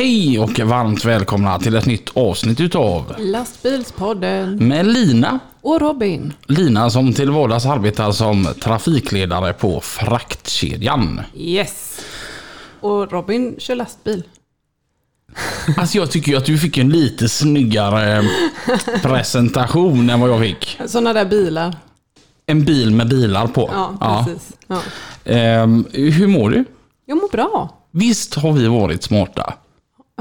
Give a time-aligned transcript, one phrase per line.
[0.00, 5.38] Hej och varmt välkomna till ett nytt avsnitt utav Lastbilspodden med Lina.
[5.60, 6.32] och Robin.
[6.46, 11.20] Lina som till vardags arbetar som trafikledare på fraktkedjan.
[11.36, 12.00] Yes.
[12.80, 14.22] Och Robin kör lastbil.
[15.76, 18.24] Alltså jag tycker ju att du fick en lite snyggare
[19.02, 20.78] presentation än vad jag fick.
[20.86, 21.76] Sådana där bilar.
[22.46, 23.70] En bil med bilar på.
[23.72, 24.52] Ja, precis.
[24.66, 24.80] Ja.
[25.24, 26.64] Ehm, hur mår du?
[27.06, 27.76] Jag mår bra.
[27.90, 29.54] Visst har vi varit smarta?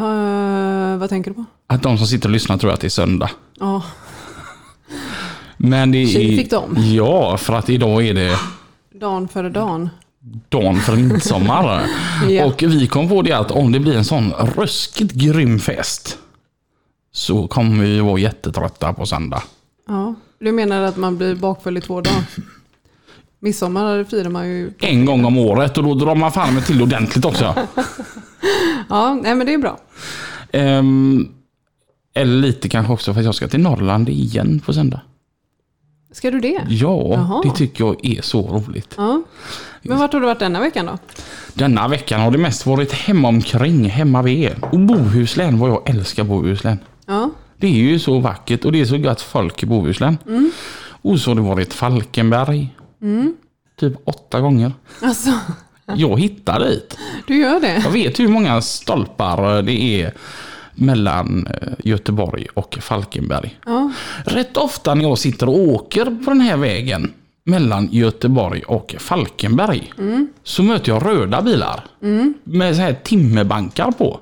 [0.04, 1.46] Eh, vad tänker du på?
[1.68, 3.30] Att de som sitter och lyssnar tror att det är söndag.
[3.60, 3.84] Ja,
[5.58, 6.38] Men det är...
[6.38, 6.76] Fick de.
[6.78, 8.38] Ja, för att idag är det
[9.00, 9.90] dagen före dagen.
[10.50, 11.86] dagen för midsommar.
[12.30, 12.46] Ja.
[12.46, 16.18] Och vi kom på det att om det blir en sån ruskigt grym fest
[17.12, 19.44] så kommer vi vara jättetrötta på söndag.
[19.88, 20.16] Ja.
[20.40, 22.24] Du menar att man blir bakfull i två dagar?
[23.42, 24.72] Midsommar firar man ju...
[24.80, 27.56] En gång om året och då drar man fan med till ordentligt också.
[28.90, 29.80] Ja, nej men det är bra.
[30.52, 31.28] Ehm,
[32.14, 35.02] eller lite kanske också för att jag ska till Norrland igen på söndag.
[36.12, 36.66] Ska du det?
[36.70, 37.42] Ja, Jaha.
[37.44, 38.94] det tycker jag är så roligt.
[38.98, 39.22] Ja.
[39.82, 40.98] Men vart har du varit denna veckan då?
[41.54, 44.52] Denna veckan har det mest varit hemomkring, hemma vid.
[44.72, 46.80] Och Bohuslän, vad jag älskar Bohuslän.
[47.06, 47.30] Ja.
[47.58, 50.18] Det är ju så vackert och det är så gott folk i Bohuslän.
[51.02, 52.76] Och så har det varit Falkenberg.
[53.80, 54.72] Typ åtta gånger.
[55.02, 55.30] Alltså,
[55.96, 56.98] Jag hittar dit.
[57.28, 57.82] du gör det?
[57.84, 60.14] Jag vet hur många stolpar det är
[60.76, 63.60] mellan eh, Göteborg och Falkenberg.
[63.66, 63.92] Ja.
[64.26, 67.14] Rätt ofta när jag sitter och åker på den här vägen
[67.44, 69.94] mellan Göteborg och Falkenberg
[70.44, 71.84] så möter jag röda bilar
[72.44, 74.20] med så här timmerbankar på.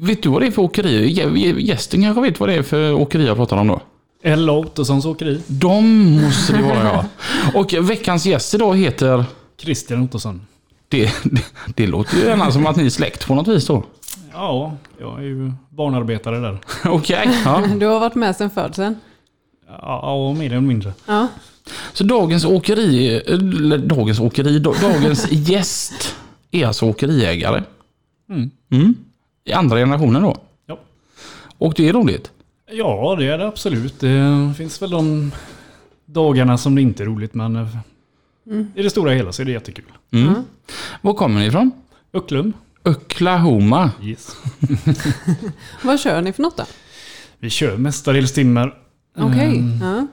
[0.00, 1.08] Vet du vad det är för åkeri?
[1.14, 3.80] Gä- Gästen kanske vet vad det är för åkeri jag pratar om då?
[4.22, 5.40] Ella Ottossons åkeri.
[5.46, 7.04] De måste det vara ja.
[7.54, 9.24] Och veckans gäst idag heter...
[9.60, 10.42] Christian Ottosson.
[10.88, 13.84] Det, det, det låter ju gärna som att ni är släkt på något vis då.
[14.32, 16.58] Ja, jag är ju barnarbetare där.
[16.84, 17.30] Okej.
[17.44, 17.62] ja.
[17.80, 18.96] Du har varit med sedan födseln?
[19.68, 20.92] Ja, mer eller mindre.
[21.06, 21.28] Ja.
[21.92, 26.14] Så dagens åkeri, eller dagens åkeri, da- dagens gäst
[26.50, 27.62] är alltså åkeriägare.
[28.30, 28.50] Mm.
[28.70, 28.94] Mm.
[29.44, 30.36] I andra generationen då.
[30.66, 30.78] Ja.
[31.58, 32.30] Och det är roligt.
[32.70, 34.00] Ja, det är det absolut.
[34.00, 35.32] Det finns väl de
[36.04, 37.68] dagarna som det inte är roligt, men eh,
[38.74, 39.84] i det stora hela så är det jättekul.
[40.10, 40.26] Mm.
[40.34, 40.42] Ja.
[41.00, 41.70] Var kommer ni ifrån?
[42.12, 42.52] Ucklum.
[42.84, 43.90] Oklahoma.
[44.02, 44.36] Yes.
[45.82, 46.64] Vad kör ni för något då?
[47.38, 48.74] Vi kör mestadels timmer.
[49.18, 49.58] Okej.
[49.58, 50.06] Ehm, Ja.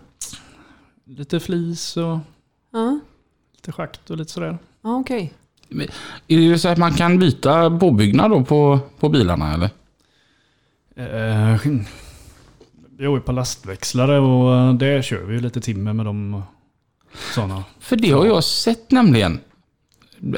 [1.05, 2.17] lite flis och
[2.73, 2.99] Ja.
[3.55, 4.57] lite schakt och lite sådär.
[4.81, 5.33] Okej.
[6.27, 9.69] Är det så att man kan byta påbyggnad då på, på bilarna eller?
[10.95, 11.57] Eh,
[12.99, 16.43] ju på lastväxlare och eh, där kör vi ju lite timmer med de
[17.35, 17.63] sådana.
[17.79, 19.39] För det har jag sett nämligen.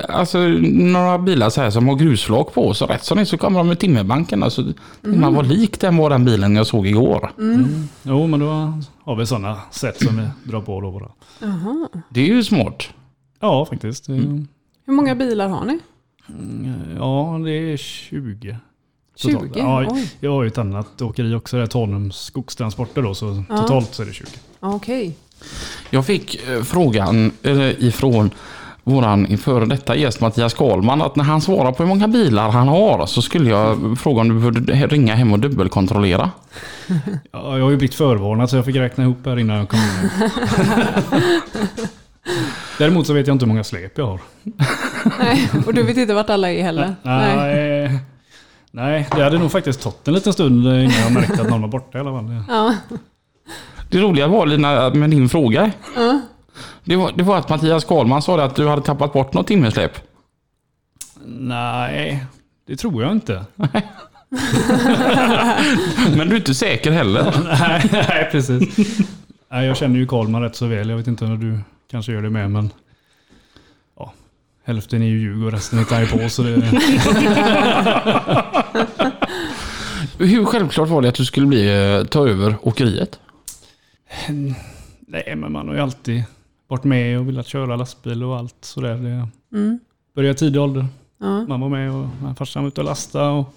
[0.09, 0.39] Alltså
[0.71, 2.73] några bilar så här som har grusflak på.
[2.73, 4.43] Så rätt som det så kommer de med timmerbanken.
[4.43, 4.63] Alltså,
[5.01, 7.31] Man var lik den var den bilen jag såg igår.
[8.03, 11.11] Jo, men då har vi sådana sätt som vi drar på då bara.
[12.09, 12.89] Det är ju smart.
[13.39, 14.07] Ja, faktiskt.
[14.07, 14.45] Det-
[14.85, 15.79] Hur många bilar har ni?
[16.97, 18.57] Ja, det är 20.
[19.21, 19.53] Totalt.
[19.53, 19.59] 20?
[19.59, 20.09] Ja, Oj.
[20.19, 23.57] jag har ju ett annat åkeri också, det är Tanum skogstransporter då, så Ja.
[23.57, 24.27] totalt så är det 20.
[24.59, 25.15] Ja, Okej.
[25.89, 28.29] Jag fick eh, frågan eh, ifrån
[28.83, 32.67] våran före detta gäst Mattias Karlman att när han svarar på hur många bilar han
[32.67, 36.31] har så skulle jag fråga om du borde ringa hem och dubbelkontrollera.
[37.31, 39.79] Ja, jag har ju blivit förvarnad så jag fick räkna ihop här innan jag kom
[39.79, 40.09] in.
[42.77, 44.19] Däremot så vet jag inte hur många släp jag har.
[45.19, 46.95] Nej, och du vet inte vart alla är heller?
[47.03, 47.35] Nej.
[47.37, 47.99] Nej,
[48.71, 51.97] det hade nog faktiskt tagit en liten stund innan jag märkte att någon var borta
[51.97, 52.43] i alla fall.
[52.47, 52.75] Ja.
[53.89, 55.71] Det roliga var Lina med din fråga.
[55.95, 56.21] Ja.
[56.83, 59.91] Det var, det var att Mattias Karlman sa att du hade tappat bort något timmersläp.
[61.25, 62.25] Nej,
[62.67, 63.45] det tror jag inte.
[66.15, 67.33] Men du är inte säker heller.
[67.59, 68.99] nej, nej, precis.
[69.51, 70.89] Nej, jag känner ju Karlman rätt så väl.
[70.89, 71.59] Jag vet inte om du
[71.91, 72.69] kanske gör det med, men...
[74.67, 76.49] Ja, hälften är ju ljug och resten jag på, så det...
[80.17, 83.19] Hur självklart var det att du skulle bli, eh, ta över åkeriet?
[85.07, 86.23] Nej, men man har ju alltid
[86.67, 88.95] varit med och velat köra lastbil och allt sådär.
[88.95, 89.27] Det
[89.57, 89.79] Mm.
[90.15, 90.85] började i tidig ålder.
[91.19, 91.45] Ja.
[91.47, 93.29] Man var med och farsan var ute och lastade.
[93.29, 93.53] Och,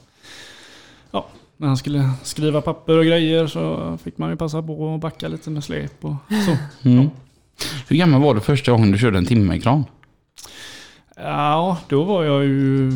[1.11, 1.27] ja,
[1.57, 5.29] när han skulle skriva papper och grejer så fick man ju passa på att backa
[5.29, 6.15] lite med släp och
[6.47, 6.57] så.
[6.89, 7.11] Mm.
[7.89, 9.85] Hur gammal var du första gången du körde en timmerkran?
[11.23, 12.91] Ja, då var jag ju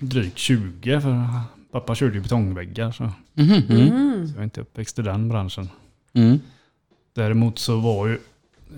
[0.00, 1.26] drygt 20 för
[1.72, 3.80] pappa körde ju betongväggar så Mhm, mm.
[3.88, 4.26] Mm.
[4.26, 5.68] jag är inte uppväxt i den branschen.
[6.12, 6.38] Mm.
[7.14, 8.18] Däremot så var ju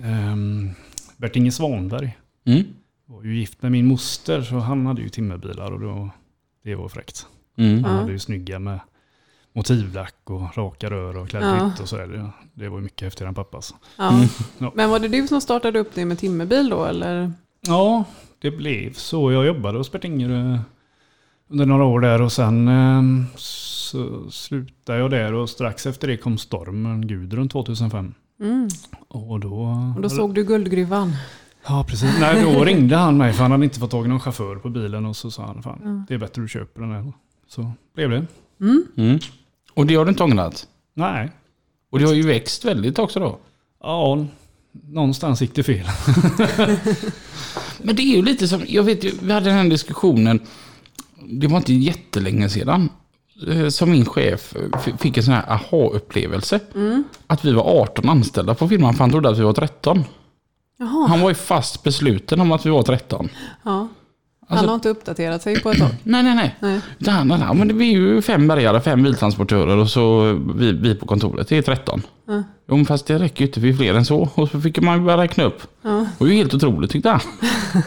[0.03, 0.69] um,
[1.17, 2.63] Bert-Inge Svanberg Mm.
[3.05, 6.09] var ju gift med min moster så han hade ju timmerbilar och då,
[6.63, 7.25] det var fräckt.
[7.57, 7.83] Mm.
[7.83, 7.99] Han Ja.
[8.01, 8.79] hade ju snygga med
[9.53, 11.95] motivlack och raka rör och klädvitt och så.
[11.97, 13.73] Är det, det var ju mycket häftigare än pappas.
[13.97, 14.13] Ja.
[14.13, 14.27] Mm.
[14.57, 14.71] Ja.
[14.75, 17.31] Men var det du som startade upp det med timmerbil då eller?
[17.61, 18.03] Ja,
[18.39, 19.31] det blev så.
[19.31, 20.59] Jag jobbade hos Bert-Inger eh,
[21.49, 26.17] under några år där och sen eh, så slutade jag där och strax efter det
[26.17, 28.13] kom stormen Gudrun 2005.
[28.39, 28.67] Mm.
[29.07, 29.77] Och då...
[29.95, 31.13] Och då såg du guldgruvan.
[31.67, 32.17] Ja, precis.
[32.19, 34.69] Nej, då ringde han mig för han hade inte fått tag i någon chaufför på
[34.69, 36.05] bilen och så sa han fan, Ja.
[36.07, 37.13] det är bättre du köper den här.
[37.47, 38.25] Så blev det.
[38.61, 38.85] Mm.
[38.97, 39.19] Mm.
[39.73, 40.67] Och det har du inte ångrat?
[40.93, 41.31] Nej,
[41.91, 43.37] Och det har ju växt väldigt också då.
[43.83, 44.25] ja,
[44.83, 45.85] någonstans gick det fel.
[47.81, 50.39] Men det är ju lite som, jag vet ju, vi hade den här diskussionen,
[51.29, 52.89] det var inte jättelänge sedan,
[53.47, 54.53] eh, som min chef
[54.99, 56.59] fick en sån här aha-upplevelse.
[56.75, 57.03] Mm.
[57.27, 60.03] Att vi var 18 anställda på firman, för han trodde att vi var 13.
[60.79, 63.29] Jaha, Han var ju fast besluten om att vi var 13.
[63.63, 63.87] ja.
[64.49, 65.89] Han Alltså- har inte uppdaterat sig på ett tag.
[66.03, 66.55] Nej, nej, nej.
[66.59, 66.79] Nej.
[66.99, 70.71] Utan han, han, han, men vi är ju fem bärgare, fem biltransportörer och så vi,
[70.71, 71.47] vi på kontoret.
[71.47, 72.01] Det är 13.
[72.27, 72.43] Ja.
[72.69, 74.29] Jo, fast det räcker ju inte, vi är fler än så.
[74.35, 75.61] Och så fick man ju börja räkna upp.
[75.81, 75.89] Ja.
[75.89, 77.19] Det var ju helt otroligt tyckte han.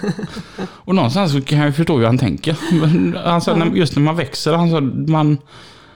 [0.67, 2.57] och någonstans så kan jag förstå hur han tänker.
[2.81, 3.56] Men han Ja.
[3.56, 4.81] när- just när man växer, han sa,
[5.13, 5.39] man...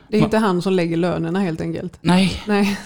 [0.08, 1.98] Det är inte han som lägger lönerna helt enkelt.
[2.00, 2.78] Nej, Nej.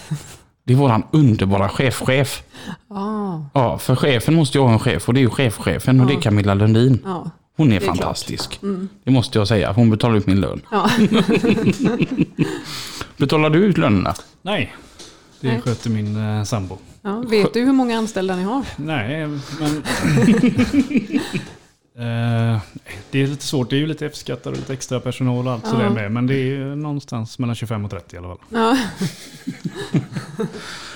[0.64, 2.42] det är våran underbara chefchef.
[2.90, 6.06] Ah, Ja, för chefen måste ju ha en chef och det är ju chefchefen och
[6.06, 6.20] det är.
[6.20, 6.98] Camilla Lundin.
[7.04, 7.30] ja.
[7.58, 8.58] Hon är, är fantastisk.
[8.62, 8.88] Mm.
[9.04, 9.72] Det måste jag säga.
[9.72, 10.60] Hon betalar ut min lön.
[10.70, 10.90] ja.
[13.16, 14.14] Betalar du ut lönerna?
[14.42, 14.74] Nej,
[15.40, 15.60] det Nej.
[15.60, 16.78] sköter min eh, sambo.
[17.02, 17.18] ja.
[17.28, 18.62] Vet du hur många anställda ni har?
[18.76, 19.82] Nej, men...
[21.98, 22.60] Eh,
[23.10, 23.70] det är lite svårt.
[23.70, 25.70] Det är ju lite F-skatt och lite extra personal och allt Ja.
[25.70, 26.12] sådär med.
[26.12, 28.38] Men det är någonstans mellan 25 och 30 i alla fall.
[28.48, 28.76] Ja.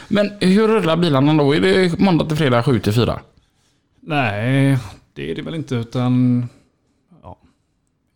[0.08, 1.54] Men hur rullar bilarna då?
[1.54, 3.20] Är det måndag till fredag 7 till 4?
[4.00, 4.78] Nej,
[5.14, 6.44] det är det väl inte utan...
[7.22, 7.38] Ja.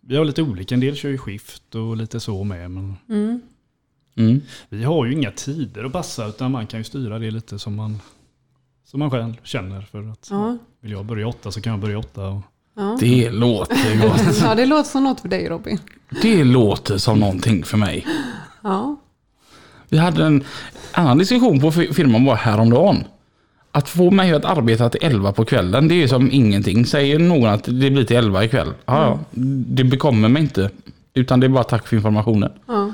[0.01, 0.75] Vi har lite olika.
[0.75, 2.71] En del kör ju skift och lite så med.
[2.71, 3.41] Men Mm.
[4.19, 4.41] Mm.
[4.69, 7.75] vi har ju inga tider att passa utan man kan ju styra det lite som
[7.77, 7.99] man,
[8.85, 9.81] som man själv känner.
[9.83, 10.57] För att Ja.
[10.81, 12.29] vill jag börja åtta så kan jag börja åtta.
[12.29, 12.41] Och,
[12.79, 12.97] Ja.
[13.01, 14.41] Det låter gott.
[14.43, 15.79] ja, det låter som något för dig Robin.
[16.23, 18.07] Det låter som någonting för mig.
[18.63, 18.97] Ja.
[19.89, 20.45] Vi hade en
[20.93, 23.05] annan diskussion på fi- firman bara häromdagen.
[23.77, 26.87] Att få mig att arbeta till 11 på kvällen, det är ju som ingenting.
[26.87, 28.69] Säger någon att det blir till 11 ikväll.
[28.87, 29.19] Ja, ja,
[29.67, 30.71] det bekommer mig inte.
[31.15, 32.53] Utan det är bara tack för informationen.
[32.67, 32.93] Ja.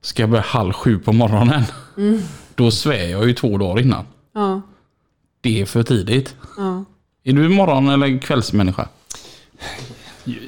[0.00, 1.62] Ska jag börja halv sju på morgonen,
[1.96, 2.20] Mm.
[2.54, 4.04] då svär jag ju två dagar innan.
[4.34, 4.60] Ja.
[5.40, 6.36] Det är för tidigt.
[6.56, 6.84] Ja.
[7.24, 8.88] Är du morgon eller kvällsmänniska?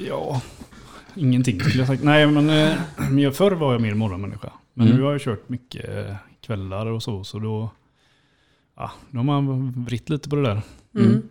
[0.07, 0.41] ja,
[1.15, 2.03] ingenting skulle jag sagt.
[2.03, 4.49] Nej, men, eh, förr var jag mer morgonmänniska.
[4.73, 4.97] Men Mm.
[4.99, 6.15] nu har jag kört mycket eh,
[6.45, 7.23] kvällar och så.
[7.23, 7.69] Så då,
[8.75, 10.61] ja, då har man vritt lite på det där.
[10.95, 11.07] Mm.
[11.07, 11.29] Mm.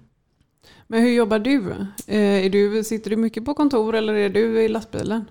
[0.87, 1.71] Men hur jobbar du?
[2.07, 2.85] Eh, är du?
[2.85, 5.25] Sitter du mycket på kontor eller är du i lastbilen?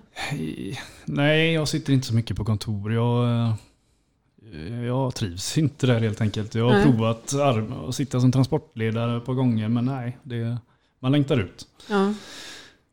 [1.04, 2.92] Nej, jag sitter inte så mycket på kontor.
[2.92, 3.30] Jag,
[4.52, 6.54] eh, jag trivs inte där helt enkelt.
[6.54, 6.84] Jag har Nej.
[6.84, 10.58] provat att sitta som transportledare ett par gånger, men nej, det,
[11.00, 11.66] man längtar ut.
[11.90, 12.14] Ja.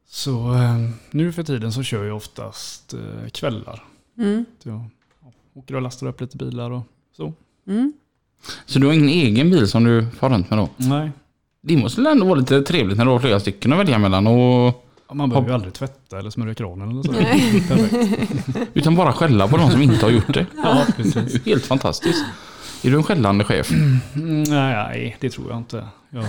[0.07, 2.95] Så eh, nu för tiden så kör jag oftast
[3.31, 3.83] kvällar.
[4.17, 4.45] Mm.
[4.63, 4.89] Så jag
[5.53, 7.33] åker och lastar upp lite bilar och så.
[7.67, 7.93] Mm.
[8.65, 10.69] Så du har ingen egen bil som du far runt med då?
[10.77, 11.11] Nej,
[11.61, 14.27] Det måste väl ändå vara lite trevligt när du har flera stycken att välja mellan
[14.27, 17.11] och Ja, man behöver ju aldrig tvätta eller smörja kranen eller så.
[17.11, 18.67] Nej.
[18.73, 20.45] Utan bara skälla på de som inte har gjort det.
[20.63, 21.45] Ja, precis.
[21.45, 22.25] Helt fantastiskt.
[22.83, 23.71] Är du en skällande chef?
[23.71, 25.87] Mm, nej, det tror jag inte.
[26.09, 26.25] Jag,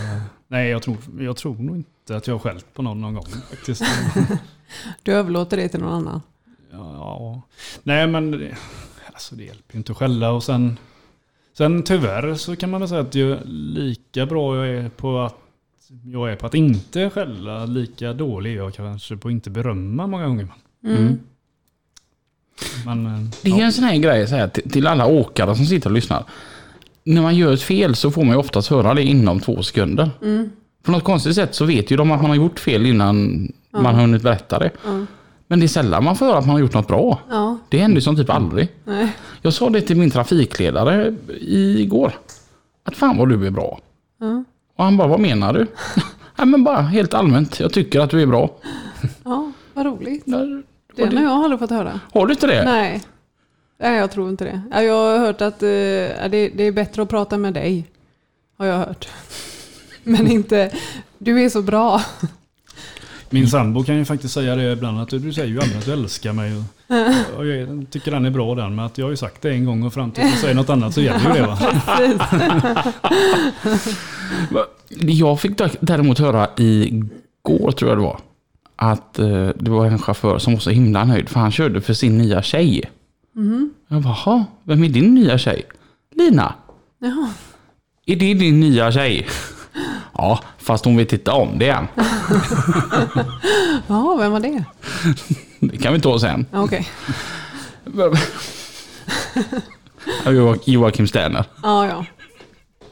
[0.48, 3.26] nej, jag tror, jag tror nog inte att jag har skällt på någon någon gång
[3.50, 3.82] faktiskt.
[5.02, 6.22] Du överlåter det till någon annan?
[6.72, 7.42] Ja,
[7.82, 8.56] nej men det,
[9.12, 10.78] alltså det hjälper ju inte att skälla och sen,
[11.60, 15.34] sen tyvärr så kan man väl säga att jag lika bra jag är på att
[16.04, 20.06] jag är på att inte skälla, lika dålig är jag kanske på att inte berömma
[20.06, 20.48] många gånger.
[20.84, 20.96] Mm.
[20.96, 21.18] Mm.
[22.86, 23.64] Men, eh, Det är ja.
[23.64, 26.24] en sån här grej så här, till, till alla åkare som sitter och lyssnar.
[27.04, 30.10] När man gör ett fel så får man ju oftast höra det inom två sekunder.
[30.22, 30.50] Mm.
[30.82, 33.80] På något konstigt sätt så vet ju de att man har gjort fel innan Ja.
[33.82, 34.70] man har hunnit berätta det.
[34.84, 35.06] Ja.
[35.46, 37.20] Men det är sällan man får höra att man har gjort något bra.
[37.70, 38.68] Det händer som typ aldrig.
[38.84, 39.16] Nej.
[39.42, 42.12] Jag sa det till min trafikledare igår.
[42.84, 43.80] Att fan vad du är bra.
[44.20, 44.44] Ja.
[44.76, 45.66] Och han bara, vad menar du?
[46.36, 48.50] Nej men bara helt allmänt, jag tycker att du är bra.
[49.24, 50.22] ja, vad roligt.
[50.26, 50.62] Där-
[50.96, 52.00] Det har jag aldrig fått höra.
[52.12, 52.64] Har du inte det?
[52.64, 53.02] Nej.
[53.78, 54.62] Nej, jag tror inte det.
[54.70, 55.68] Ja, Jag har hört att eh,
[56.30, 57.86] det är bättre att prata med dig.
[58.58, 59.08] Har jag hört.
[60.04, 60.72] Men inte,
[61.18, 62.02] du är så bra.
[63.30, 65.92] Min sambo kan ju faktiskt säga det ibland att du, säger ju aldrig att du
[65.92, 66.52] älskar mig.
[67.36, 69.64] Och, jag tycker den är bra den, men att jag har ju sagt det en
[69.64, 71.58] gång och fram till att du säger något annat så gäller ju det va.
[74.88, 78.20] Jag fick däremot höra igår, tror jag det var,
[78.76, 81.94] att eh, det var en chaufför som var så himla nöjd för han körde för
[81.94, 82.82] sin nya tjej.
[83.88, 85.62] Jag bara, "Jaha, vem är din nya tjej?
[86.16, 86.54] Lina.
[86.98, 87.30] Jaha.
[88.06, 89.26] Är det din nya tjej?
[90.14, 91.86] Ja, fast hon vet inte om det än.
[93.86, 94.64] Ja, vem var det?
[95.60, 96.46] Det kan vi ta sen.
[96.52, 96.88] Okej.
[100.26, 101.44] Jo- Joakim Sterner.
[101.62, 102.04] Ja, ja.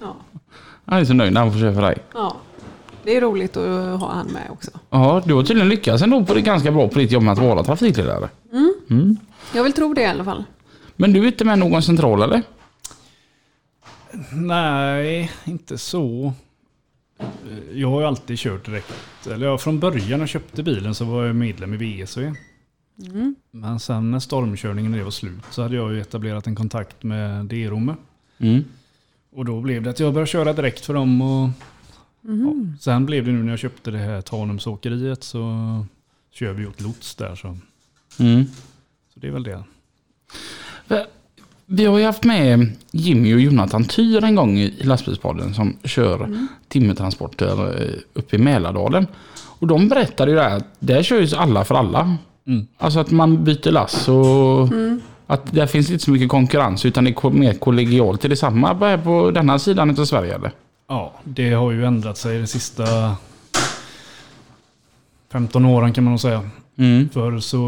[0.01, 0.17] ja.
[0.87, 1.99] Han är så nöjd när han får för dig.
[2.15, 2.37] Ja.
[3.05, 4.71] Det är roligt att ha han med också.
[4.91, 7.39] Ja, du har tydligen lyckats ändå på det ganska bra på ditt jobb med att
[7.39, 8.29] vara trafikledare.
[9.55, 10.45] Jag vill tro det i alla fall.
[10.97, 12.43] Men du är inte med någon central eller?
[14.33, 16.33] Nej, inte så.
[17.73, 19.27] Jag har ju alltid kört direkt.
[19.31, 22.33] Eller ja, från början när jag köpte bilen så var jag medlem i VSV.
[23.51, 27.47] Men sen när stormkörningen det var slut så hade jag ju etablerat en kontakt med
[27.47, 27.95] D-Romme.
[28.39, 28.65] Mm.
[29.33, 31.23] Och då blev det att jag började köra direkt för dem.
[31.23, 31.49] Och,
[32.21, 35.41] ja, sen blev det nu när jag köpte det här Tanumsåkeriet så
[36.31, 37.35] kör vi åt lots där.
[37.35, 37.59] Så,
[38.21, 38.45] Mm.
[39.15, 39.65] så det är väl det.
[41.71, 46.37] Vi har ju haft med Jimmy och Jonathan Tyr en gång i lastbilspodden som kör
[46.69, 49.07] timmertransporter eh, uppe i Mälardalen.
[49.59, 52.17] Och de berättade ju det här att där kör ju alla för alla.
[52.47, 52.67] Mm.
[52.79, 54.69] Alltså att man byter lass och
[55.27, 58.25] att där finns inte så mycket konkurrens utan det är mer kollegialt.
[58.25, 60.51] Är det samma på- på denna sidan av Sverige eller?
[60.89, 62.85] Ja, det har ju ändrat sig de sista
[65.33, 66.51] 15 åren kan man nog säga.
[66.79, 67.09] Mm.
[67.13, 67.59] Förr så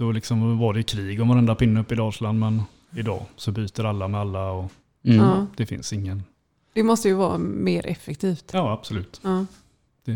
[0.00, 2.38] då liksom var det krig om varenda pinne uppe i Dalsland.
[2.40, 2.62] Men
[2.96, 4.72] idag så byter alla med alla och
[5.04, 5.16] Mm.
[5.18, 5.46] Ja.
[5.56, 6.22] det finns ingen.
[6.72, 8.44] Det måste ju vara mer effektivt.
[8.52, 9.20] Ja, absolut.
[9.24, 9.46] Ja.
[10.04, 10.12] Det,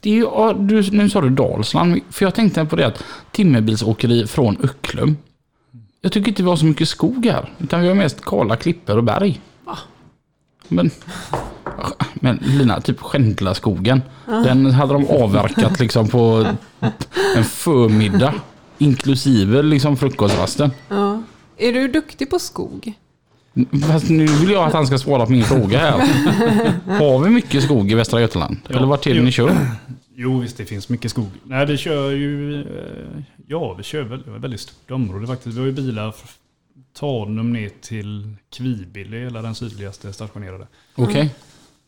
[0.00, 3.04] Det är ju, ja, du, nu sa du Dalsland, för jag tänkte på det att
[3.32, 5.16] timmerbilsåkeri från Ucklum.
[6.00, 8.96] Jag tycker inte vi har så mycket skog här, utan vi har mest kala klippor
[8.96, 9.40] och berg.
[10.68, 10.90] Men,
[12.14, 16.46] men Lina, typ Skändlaskogen, den hade de avverkat liksom på
[17.36, 18.34] en förmiddag.
[18.78, 20.70] Inklusive liksom frukostrasten.
[20.88, 21.22] Ja.
[21.56, 22.92] Är du duktig på skog?
[23.92, 25.92] Fast nu vill jag att han ska svara på min fråga här.
[26.98, 28.56] Har vi mycket skog i Västra Götaland?
[28.68, 28.76] Ja.
[28.76, 29.56] Eller vart är det ni kör?
[30.16, 31.28] jo, visst det finns mycket skog.
[31.44, 32.60] Nej, vi kör ju...
[32.60, 35.56] eh, Ja, vi kör väl, ett väldigt stort område faktiskt.
[35.56, 36.14] Vi har ju bilar
[36.98, 40.66] Tanum ner till Kvibille, hela den sydligaste stationerade.
[40.94, 41.34] Okej.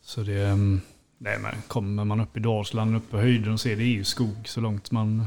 [0.02, 0.46] Så det...
[0.46, 0.80] mm,
[1.20, 4.04] Nej, men kommer man upp i Dalsland, upp på höjden och ser det är ju
[4.04, 5.26] skog så långt man,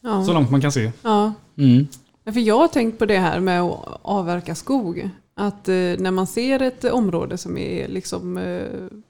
[0.00, 0.24] Ja.
[0.24, 0.92] så långt man kan se.
[1.02, 1.32] ja.
[1.58, 1.86] Mm.
[2.24, 5.10] För jag har tänkt på det här med att avverka skog.
[5.34, 8.66] Att eh, när man ser ett område som är liksom eh,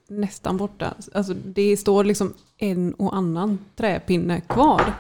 [0.09, 0.95] nästan borta.
[1.15, 4.93] Alltså det står liksom en och annan träpinne kvar.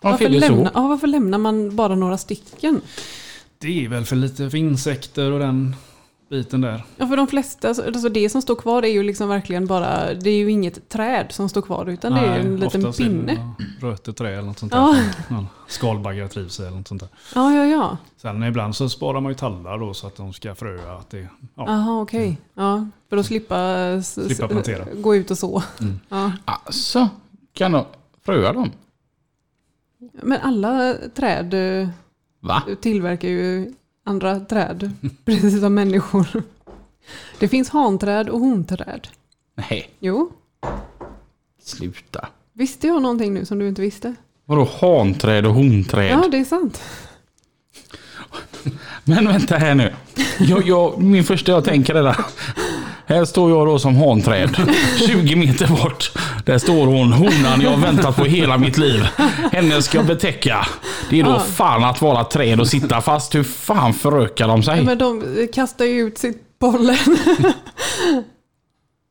[0.00, 2.80] Varför är det lämna, ja, varför lämnar man bara några stycken?
[3.58, 5.76] Det är väl för lite för insekter och den
[6.28, 6.84] biten där.
[6.96, 10.30] Ja, för de flesta, alltså det som står kvar är ju liksom verkligen bara, det
[10.30, 13.54] är ju inget träd som står kvar utan det är en liten pinne.
[13.80, 14.78] några Röteträ eller något sånt där.
[14.78, 14.96] Ja.
[15.30, 17.08] Ja, Skalbaggar trivs eller något sånt där.
[17.34, 17.96] Ja, ja, ja.
[18.16, 20.98] Sen ibland så sparar man ju tallar då så att de ska fröa.
[20.98, 21.64] Att det, ja.
[21.66, 22.38] Jaha, okej.
[22.54, 24.84] Ja, för att slippa, Slippa plantera.
[24.94, 25.62] gå ut och så.
[25.80, 26.00] Mm.
[26.08, 26.32] Ja.
[26.44, 27.08] Alltså,
[27.52, 27.84] kan de
[28.26, 28.70] fröa dem?
[30.12, 31.54] Men alla träd
[32.44, 32.62] Va?
[32.80, 33.72] tillverkar ju
[34.06, 34.90] andra träd,
[35.24, 36.26] precis som människor.
[37.38, 39.08] Det finns hanträd och honträd.
[39.54, 40.30] Nej, Jo,
[41.62, 42.28] sluta.
[42.52, 44.14] visste jag någonting nu som du inte visste?
[44.44, 46.10] Vadå hanträd och honträd?
[46.10, 46.82] Ja, det är sant.
[49.04, 49.94] Men vänta här nu.
[50.38, 52.16] Jag, jag, min första jag tänker är.
[53.06, 54.56] Här står jag då som hanträd.
[55.06, 56.12] 20 meter bort.
[56.44, 59.02] Där står hon, honan jag väntat på hela mitt liv.
[59.52, 60.66] Henne ska jag betäcka.
[61.10, 61.38] Det är då Ja.
[61.40, 63.34] fan att vara träd och sitta fast.
[63.34, 64.84] Hur fan förökar de Ja, sig?
[64.84, 65.22] men de
[65.54, 66.96] kastar ju ut sitt pollen.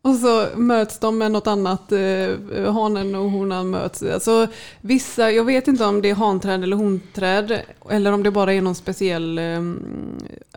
[0.04, 1.92] och så möts de med något annat.
[1.92, 4.04] Eh, hanen och honan möts.
[4.14, 4.48] Alltså,
[4.82, 7.62] vissa, jag vet inte om det är hanträd eller honträd.
[7.90, 9.62] Eller om det bara är någon speciell eh,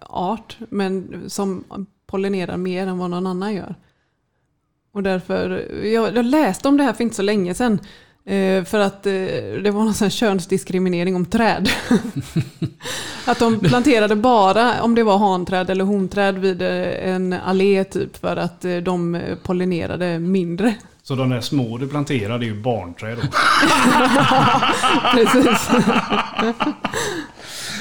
[0.02, 0.57] art.
[0.71, 1.64] Men som
[2.07, 3.75] pollinerar mer än vad någon annan gör.
[4.93, 7.79] Och därför, jag, jag läste om det här för inte så länge sedan.
[8.27, 9.13] Eh, för att eh,
[9.63, 11.69] det var någon sån könsdiskriminering om träd.
[13.27, 18.17] att de planterade bara om det var hanträd eller honträd vid eh, en allé typ
[18.17, 20.75] för att de pollinerade mindre.
[21.03, 23.23] Så de där små du planterar, det är ju barnträd då.
[25.15, 25.69] Precis.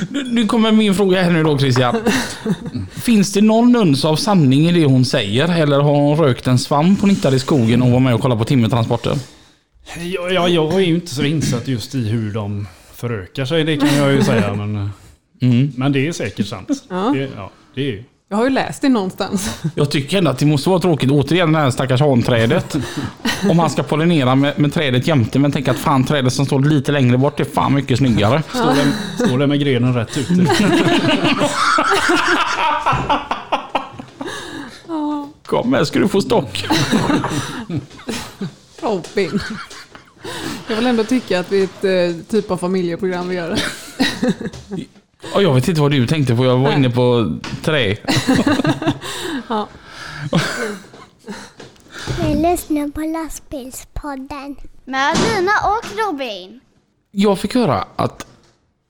[0.09, 1.95] Nu, nu kommer min fråga här nu då Christian.
[2.91, 5.61] Finns det någon uns av sanning i det hon säger?
[5.61, 8.39] Eller har hon rökt en svamp hon hittade i skogen och var med och kollade
[8.39, 9.17] på timmertransporter?
[10.13, 13.77] Ja, ja, jag är ju inte så insatt just i hur de förökar sig, det
[13.77, 14.53] kan jag ju säga.
[14.55, 14.89] Men,
[15.41, 15.71] Mm.
[15.75, 16.69] men det är säkert sant.
[16.89, 17.11] Ja.
[17.15, 18.03] Det, ja, det är,
[18.35, 19.63] Jag har ju läst det någonstans.
[19.75, 22.75] Jag tycker ändå att det måste vara tråkigt, återigen det här stackars hanträdet.
[23.49, 26.59] Om han ska pollinera med, med trädet jämte, men tänk att fan trädet som står
[26.59, 28.43] lite längre bort är fan mycket snyggare.
[28.49, 28.85] står, där,
[29.25, 30.33] står där med grenen rätt ute.
[35.45, 36.67] Kom här ska du få stock.
[38.81, 39.39] Robin.
[40.67, 43.59] Jag vill ändå tycka att vi är ett eh, typ av familjeprogram vi gör.
[45.34, 46.75] Och jag vet inte vad du tänkte på, jag var Nej.
[46.75, 47.96] inne på trä.
[49.50, 49.67] Ja.
[52.24, 54.55] Ni lyssnar på lastbilspodden.
[54.86, 56.60] Med Lina och Robin.
[57.12, 58.25] Jag fick höra att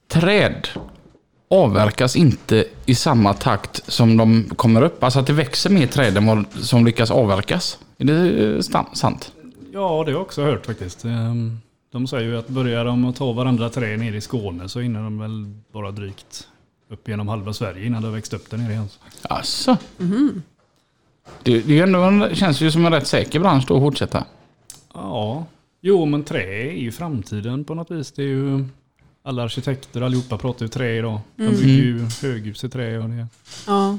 [0.08, 0.68] träd
[1.50, 5.04] avverkas inte i samma takt som de kommer upp.
[5.04, 7.80] Alltså att det växer mer träd än vad som lyckas avverkas.
[7.98, 8.64] Är det
[8.94, 9.32] sant?
[9.74, 11.04] Ja, det har jag också hört faktiskt.
[11.96, 15.04] De säger ju att börjar de att ta varandra trä nere i Skåne så hinner
[15.04, 16.48] de väl bara drygt
[16.90, 18.88] upp genom halva Sverige innan det har växt upp där nere igen.
[19.22, 19.78] Alltså.
[21.44, 23.82] Det, det är ju ändå en, känns ju som en rätt säker bransch då att
[23.82, 24.26] fortsätta.
[24.94, 25.46] Ja,
[25.82, 28.12] jo men trä är ju framtiden på något vis.
[28.12, 28.66] Det är ju
[29.24, 31.20] alla arkitekter allihopa pratar ju trä idag.
[31.36, 33.28] De bygger ju höghus i trä och det.
[33.68, 33.98] Ja.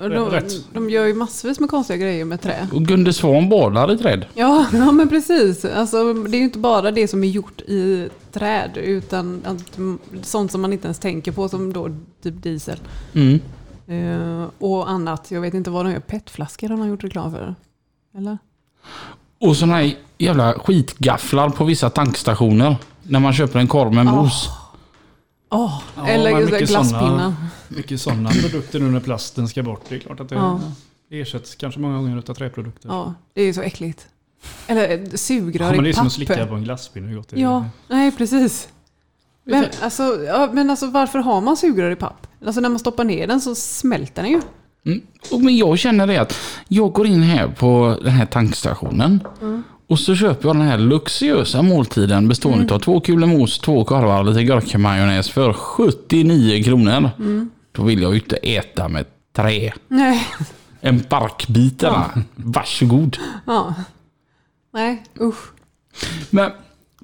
[0.00, 0.40] Och de,
[0.72, 2.68] de gör ju massvis med konstiga grejer med trä.
[2.72, 4.26] Och Gunde Svan badar i träd.
[4.34, 5.64] Ja, ja men precis.
[5.64, 9.78] Alltså, det är ju inte bara det som är gjort i träd utan att,
[10.26, 11.88] sånt som man inte ens tänker på som då
[12.22, 12.78] typ diesel.
[13.14, 13.40] Mm.
[13.86, 15.30] Eh, och annat.
[15.30, 16.00] Jag vet inte vad de gör.
[16.00, 17.54] Petflaskor har de gjort reklam för.
[18.18, 18.38] Eller?
[19.40, 22.76] Och sådana här jävla skitgafflar på vissa tankstationer.
[23.02, 24.50] När man köper en korv med mos.
[25.50, 27.08] Åh, Ja, eller men just det, mycket glasspinnar.
[27.08, 27.36] såna-
[27.68, 29.80] Mycket sådana produkter nu när plasten ska bort.
[29.88, 30.60] Det är klart att det Ja.
[31.10, 32.88] ersätts kanske många gånger av träprodukter.
[32.88, 34.06] Ja, det är ju så äckligt.
[34.66, 37.08] Eller eh, sugrör Ja, men det i är som att slicka på en glasspinne.
[37.08, 37.40] hur gott det.
[37.40, 38.68] Ja, nej precis.
[39.44, 42.26] Men alltså, ja, men alltså varför har man sugrör i papp?
[42.46, 44.40] Alltså när man stoppar ner den så smälter den ju.
[44.86, 45.00] Mm.
[45.32, 46.34] Och Men jag känner det att
[46.68, 49.20] jag går in här på den här tankstationen.
[49.88, 54.18] Och så köper jag den här luxuösa måltiden bestående av två kulor mos, två korvar
[54.20, 57.10] och lite gurkamajonnäs för 79 kronor.
[57.72, 59.72] Då vill jag ju inte äta med trä.
[59.88, 60.26] Nej,
[60.80, 62.04] En barkbit eller?
[62.36, 63.16] Varsågod.
[63.46, 63.74] ja.
[64.72, 65.44] Nej, usch.
[66.30, 66.50] Men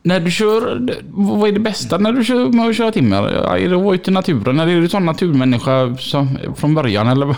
[0.03, 3.23] när du kör, vad är det bästa när du kör med att köra timmer?
[3.57, 7.09] Är det att vara ute i naturen eller är du sån naturmänniska som, från början?
[7.09, 7.27] Eller?
[7.27, 7.37] vad?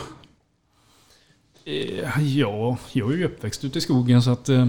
[1.64, 4.66] Eh, Ja, jag är ju uppväxt ute i skogen så att eh,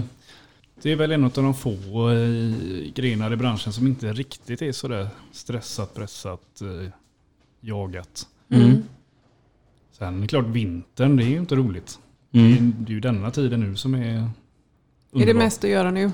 [0.82, 4.72] det är väl en av de få eh, grenar i branschen som inte riktigt är
[4.72, 6.88] sådär stressat, pressat, eh,
[7.60, 8.26] jagat.
[8.50, 8.82] Mm.
[9.92, 11.98] Sen är det klart vintern, det är ju inte roligt.
[12.32, 12.50] Mm.
[12.52, 14.30] Det, är, det är ju denna tiden nu som är Är det
[15.12, 15.34] underbar.
[15.34, 16.10] mest att göra nu?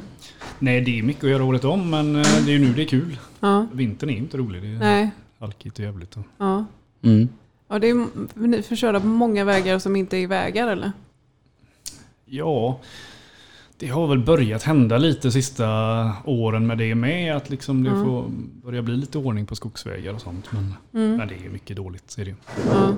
[0.59, 2.83] Nej, det är mycket att göra året om men eh, det är ju nu det
[2.83, 3.18] är kul.
[3.40, 3.66] Ja.
[3.72, 4.62] Vintern är ju inte rolig.
[4.62, 5.11] Det är Nej.
[5.38, 6.16] halkigt och jävligt.
[6.38, 6.64] Ja.
[7.03, 7.29] Mm.
[7.68, 10.92] Ja, det är, ni får köra på många vägar som inte är vägar eller?
[12.24, 12.81] Ja,
[13.85, 15.66] det har väl börjat hända lite sista
[16.25, 17.37] åren med det med.
[17.37, 18.05] Att liksom det Mm.
[18.05, 18.25] får
[18.64, 20.47] börja bli lite ordning på skogsvägar och sånt.
[20.51, 21.16] Men, Mm.
[21.16, 22.14] men det är mycket dåligt.
[22.18, 22.31] Är det.
[22.31, 22.37] ju.
[22.70, 22.92] Ja.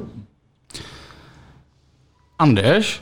[2.36, 3.00] Anders,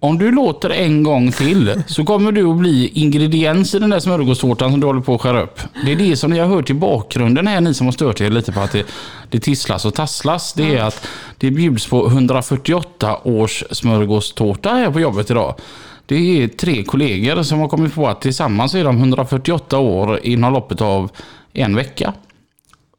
[0.00, 4.00] om du låter en gång till så kommer du att bli ingrediens i den där
[4.00, 5.60] smörgåstårtan som du håller på att skära upp.
[5.84, 8.30] Det är det som ni har hört i bakgrunden här, ni som har stört er
[8.30, 8.86] lite på att det,
[9.30, 10.52] det tisslas och tasslas.
[10.52, 11.06] Det är att
[11.38, 15.54] det bjuds på 148 års smörgåstårta här på jobbet idag.
[16.06, 20.52] Det är tre kollegor som har kommit på att tillsammans är de 148 år inom
[20.52, 21.10] loppet av
[21.52, 22.14] en vecka.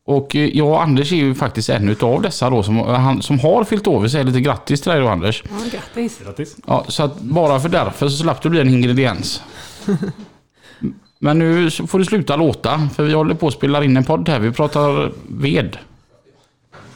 [0.05, 3.39] Och eh, jag och Anders är ju faktiskt en utav dessa då som, han, som
[3.39, 3.99] har fyllt år.
[3.99, 5.43] Vi säger lite grattis till dig då Anders.
[5.49, 6.19] ja, grattis.
[6.23, 6.55] Grattis.
[6.67, 9.41] Ja, så att bara för därför så slapp du bli en ingrediens.
[11.19, 14.29] Men nu får du sluta låta, för vi håller på att spela in en podd
[14.29, 14.39] här.
[14.39, 15.77] Vi pratar ved.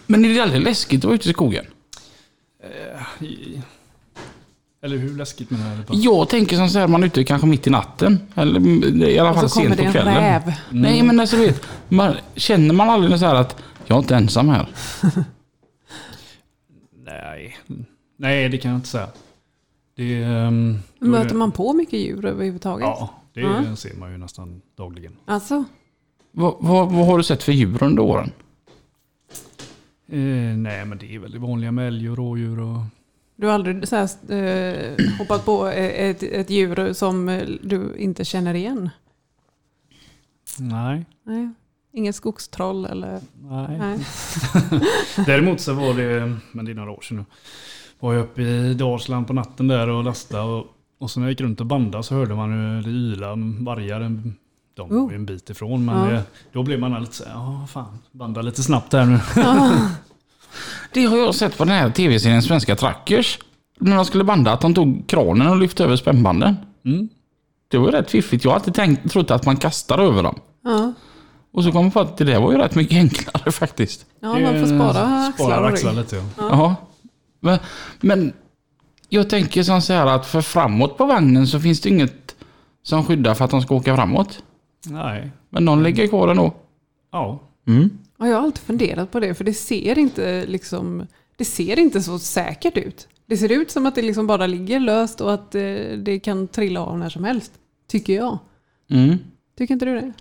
[0.06, 1.66] Men är det aldrig läskigt att vara ute i skogen?
[4.82, 5.84] Eller hur läskigt menar du?
[5.84, 5.94] på?
[5.96, 8.20] Jag tänker som så här, man är ute kanske mitt i natten.
[8.36, 8.60] Eller
[9.10, 10.16] i alla Och fall så kommer sent det på en kvällen.
[10.16, 10.54] räv.
[10.72, 14.50] Nej men alltså vet, man, känner man aldrig så här att jag är inte ensam
[14.50, 14.68] här?
[17.06, 17.58] Nej.
[18.18, 19.08] Nej, det kan jag inte säga.
[19.96, 20.52] Det, är
[21.00, 22.86] Möter man på mycket djur överhuvudtaget?
[22.86, 23.76] Ja, det Ja.
[23.76, 25.14] ser man ju nästan dagligen.
[25.26, 25.64] Alltså?
[26.32, 28.32] Vad, vad, vad har du sett för djur under åren?
[30.12, 30.18] Eh,
[30.58, 32.80] nej, men det är väl det vanliga med älg och rådjur och...
[33.40, 38.26] Du har aldrig så här, eh, hoppat på ett, ett djur som eh, du inte
[38.26, 38.90] känner igen?
[40.58, 41.06] Nej.
[41.24, 41.50] Nej.
[41.94, 43.20] Ingen skogstroll eller?
[43.42, 43.78] Nej.
[43.80, 44.00] Nej.
[45.26, 47.26] Däremot så var det, men det är några år sedan nu,
[48.00, 50.66] var jag uppe i Dalsland på natten där och lastade och,
[51.00, 54.00] och så när jag gick runt och bandade så hörde man hur det ylade vargar.
[54.74, 55.12] De var Oh.
[55.12, 56.12] ju en bit ifrån men Ja.
[56.12, 59.20] det, då blev man lite så här, ja fan, banda lite snabbt här nu.
[60.94, 63.40] Det har jag sett på den här tv-serien Svenska Trackers.
[63.80, 66.56] När de skulle banda, att de tog kranen och lyfte över spännbanden.
[66.86, 67.10] Mm.
[67.68, 68.44] Det var ju rätt fiffigt.
[68.44, 70.40] Jag har alltid tänkt, trott att man kastar över dem.
[70.64, 70.94] Ja,
[71.54, 74.06] Och så kom jag på att det där var ju rätt mycket enklare faktiskt.
[74.20, 76.24] ja man får spara axlar Spara och axlar lite ja.
[76.38, 76.76] Ja.
[77.40, 77.60] Men,
[78.00, 78.34] men
[79.10, 82.36] jag tänker som så här att för framåt på vagnen så finns det inget
[82.84, 84.44] som skyddar för att de ska åka framåt.
[84.86, 85.32] Nej.
[85.50, 86.54] Men någon lägger kvar den då.
[87.12, 87.40] Ja.
[87.68, 87.90] Mm.
[88.20, 92.02] Ja, jag har alltid funderat på det, för det ser inte liksom, det ser inte
[92.02, 93.08] så säkert ut.
[93.26, 95.62] Det ser ut som att det liksom bara ligger löst och att eh,
[95.98, 97.52] det kan trilla av när som helst.
[97.88, 98.40] Tycker jag.
[98.90, 99.18] Mm.
[99.58, 100.14] Tycker inte du det?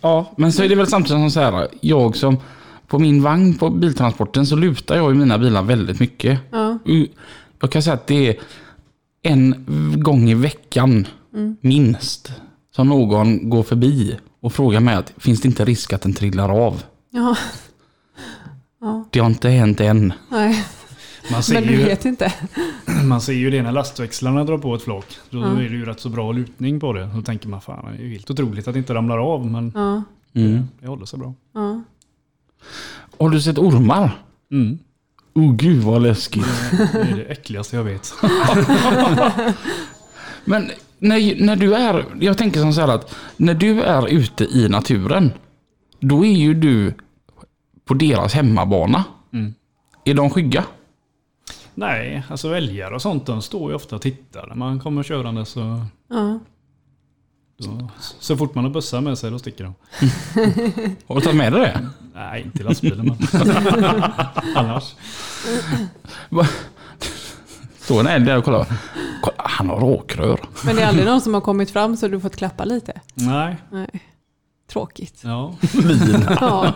[0.00, 1.68] Ja, men så är det väl samtidigt som så här.
[1.80, 2.36] Jag som
[2.86, 6.38] på min vagn på biltransporten så lutar jag i mina bilar väldigt mycket.
[6.50, 6.78] Ja.
[7.60, 8.36] Jag kan säga att det är
[9.22, 9.66] en
[10.02, 11.06] gång i veckan
[11.60, 12.32] minst
[12.76, 16.48] som någon går förbi och frågar mig att finns det inte risk att den trillar
[16.48, 16.82] av?
[17.14, 17.36] Ja.
[18.80, 20.12] Ja, Det har inte hänt än.
[20.28, 20.64] nej.
[21.32, 22.32] Man ser, Men du ju, vet inte.
[23.04, 25.06] man ser ju det när lastväxlarna drar på ett flak.
[25.30, 25.46] Då Ja.
[25.52, 27.10] är det ju rätt så bra lutning på det.
[27.14, 29.72] Då tänker man fan det är ju helt otroligt att det inte ramlar av men
[29.74, 30.02] Ja,
[30.40, 30.68] Mm.
[30.80, 31.34] det håller sig bra.
[31.54, 31.82] ja.
[33.18, 34.18] Har du sett ormar?
[34.52, 34.78] Mm.
[35.34, 36.46] Oh gud vad läskigt.
[36.92, 38.12] Det är det äckligaste jag vet.
[40.44, 44.44] Men när, när du är, jag tänker som så här att när du är ute
[44.44, 45.32] i naturen,
[46.08, 46.94] då är ju du
[47.84, 49.04] på deras hemmabana.
[49.32, 49.54] Mm.
[50.04, 50.64] Är de skygga?
[51.74, 55.44] Nej, alltså älgar och sånt de står ju ofta och tittar när man kommer körande
[55.44, 55.84] så...
[56.08, 56.38] ja.
[57.58, 59.74] Då, så fort man har bussar med sig då sticker de.
[61.06, 61.88] Har du tagit med dig det?
[62.14, 63.42] Nej, inte i lastbilen men...
[64.56, 64.94] Annars.
[67.78, 68.66] Står en älg där och kollar.
[69.22, 70.40] Kolla, Han har råkrör.
[70.64, 73.00] Men det är aldrig någon som har kommit fram så du fått klappa lite?
[73.14, 73.88] Nej, Nej.
[74.66, 75.20] Tråkigt.
[75.24, 75.54] ja.
[76.40, 76.72] Ja,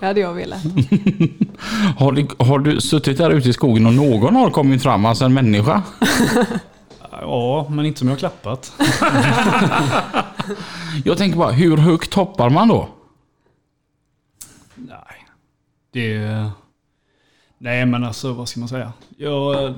[0.00, 0.62] det hade jag velat.
[1.98, 5.24] Har du, har du suttit där ute i skogen och någon har kommit fram, alltså
[5.24, 5.82] en människa?
[7.20, 8.72] Ja, men inte som jag har klappat.
[11.04, 12.88] Jag tänker bara, hur högt hoppar man då?
[14.74, 15.26] Nej.
[15.92, 16.50] Det...
[17.58, 18.92] Nej men alltså vad ska man säga?
[19.16, 19.74] Jag,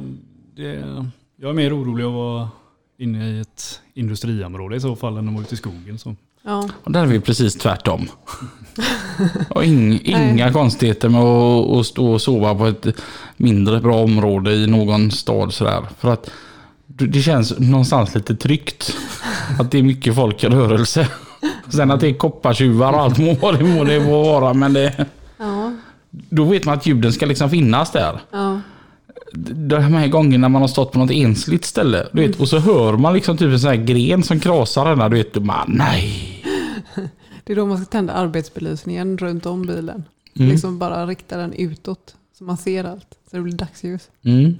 [0.56, 1.04] det,
[1.36, 2.48] jag är mer orolig att vara
[2.98, 5.98] inne i ett industriområde i så fall än att vara ute i skogen.
[5.98, 6.16] Så.
[6.48, 8.08] Ja, Och där är vi precis tvärtom.
[9.48, 12.86] Och ing, inga konstigheter med att, att stå och sova på ett
[13.36, 15.82] mindre bra område i någon stad sådär.
[15.98, 16.30] För att
[16.86, 18.96] det känns någonstans lite tryggt.
[19.60, 21.08] Att det är mycket folk i rörelse.
[21.68, 24.54] Sen att det är koppartjuvar och allt må det må det må vara.
[24.54, 25.06] Men det,
[25.38, 25.72] ja,
[26.10, 28.20] då vet man att ljuden ska liksom finnas där.
[28.32, 28.60] ja.
[29.52, 32.06] De här gångerna man har stått på något ensligt ställe.
[32.12, 35.08] Du vet, och så hör man liksom typ en sån här gren som krasar denna.
[35.08, 36.37] Du vet, och man, nej.
[37.48, 40.04] Det är då man ska tända arbetsbelysningen runt om bilen.
[40.36, 40.48] Mm.
[40.50, 43.18] Liksom bara rikta den utåt så man ser allt.
[43.30, 44.10] Så det blir dagsljus.
[44.22, 44.56] Mm.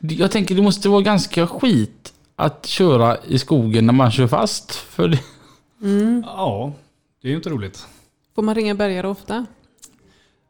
[0.00, 4.72] Jag tänker det måste vara ganska skit att köra i skogen när man kör fast.
[4.74, 5.20] För det,
[5.82, 6.24] Mm.
[6.26, 6.72] Ja,
[7.22, 7.86] det är ju inte roligt.
[8.34, 9.46] Får man ringa bärgare ofta?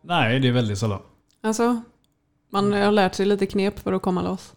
[0.02, 1.00] Nej, det är väldigt sällan.
[1.40, 1.82] Alltså,
[2.50, 4.52] man har lärt sig lite knep för att komma loss.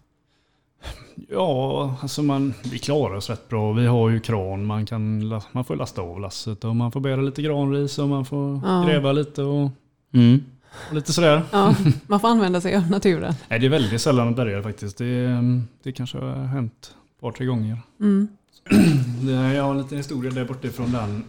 [1.30, 3.74] Ja, alltså man, vi klarar oss rätt bra.
[3.74, 7.22] Vi har ju kran, man, kan, man får lasta av lasset och man får bära
[7.22, 8.84] lite granris och man får Ja.
[8.88, 9.70] gräva lite och,
[10.14, 10.44] mm.
[10.90, 11.42] och lite sådär.
[11.52, 11.76] Ja,
[12.08, 13.34] man får använda sig av naturen.
[13.48, 14.98] Nej, det är väldigt sällan att bärgare faktiskt.
[14.98, 17.78] Det, mm, det kanske har hänt ett par, tre gånger.
[18.00, 18.28] Mm.
[19.22, 21.24] Det- Jag har en liten historia där borta ifrån den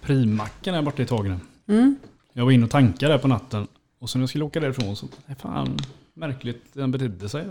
[0.00, 1.40] primacken här borta i Tagnen.
[1.68, 1.96] Mm.
[2.32, 3.66] Jag var inne och tankade där på natten
[3.98, 5.76] och så när jag skulle åka därifrån så, nej fan,
[6.14, 7.44] märkligt den betedde sig.
[7.44, 7.50] Så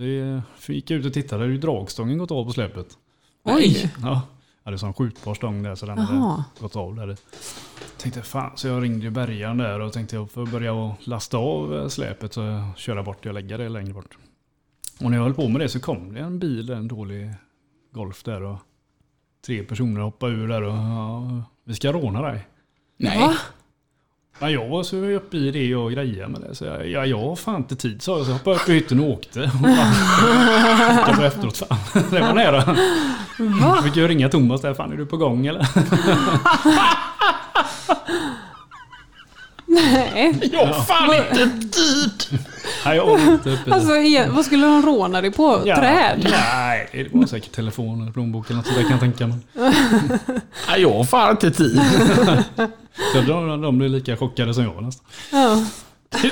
[0.00, 2.86] vi gick ut och tittade, hade ju dragstången gått av på släpet.
[3.44, 3.92] Oj!
[4.02, 4.22] Ja,
[4.64, 6.44] hade sån skjutbar stång där så den hade Jaha.
[6.60, 7.16] gått av där.
[7.96, 11.76] Tänkte fan, så jag ringde ju bärgaren där och tänkte jag får börja lasta av
[11.76, 12.44] eh, släpet och
[12.76, 14.18] köra bort och lägga det längre bort.
[15.00, 17.34] Och när jag höll på med det så kom det en bil, en dålig
[17.92, 18.58] Golf där och
[19.46, 22.46] tre personer hoppade ur där och ja, vi ska råna dig.
[22.96, 23.36] Nej.
[24.40, 24.50] Va?
[24.50, 26.54] Ja, jag var så uppe i det och grejade med det.
[26.54, 28.26] Så jag, ja, jag har fan inte tid sa jag.
[28.26, 29.40] Så jag hoppade upp i hytten och åkte.
[29.40, 31.56] Och bara, var efteråt.
[31.56, 31.78] Fan.
[32.10, 32.76] Det var nära.
[33.60, 34.74] Jag fick ju ringa Thomas där.
[34.74, 35.66] Fan är du på gång eller?
[39.74, 40.50] Nej.
[40.52, 42.38] Jag har fan inte tid!
[42.84, 45.62] Nej, jag var inte uppe i Alltså, vad skulle de råna dig på?
[45.64, 46.26] Ja, Träd?
[46.30, 49.38] Nej, det var säkert telefon eller plånbok eller något sånt där kan jag tänka mig.
[50.68, 51.80] Nej, jag har fan inte tid.
[53.12, 55.06] Så de, de blev lika chockade som jag nästan.
[55.32, 55.64] Ja.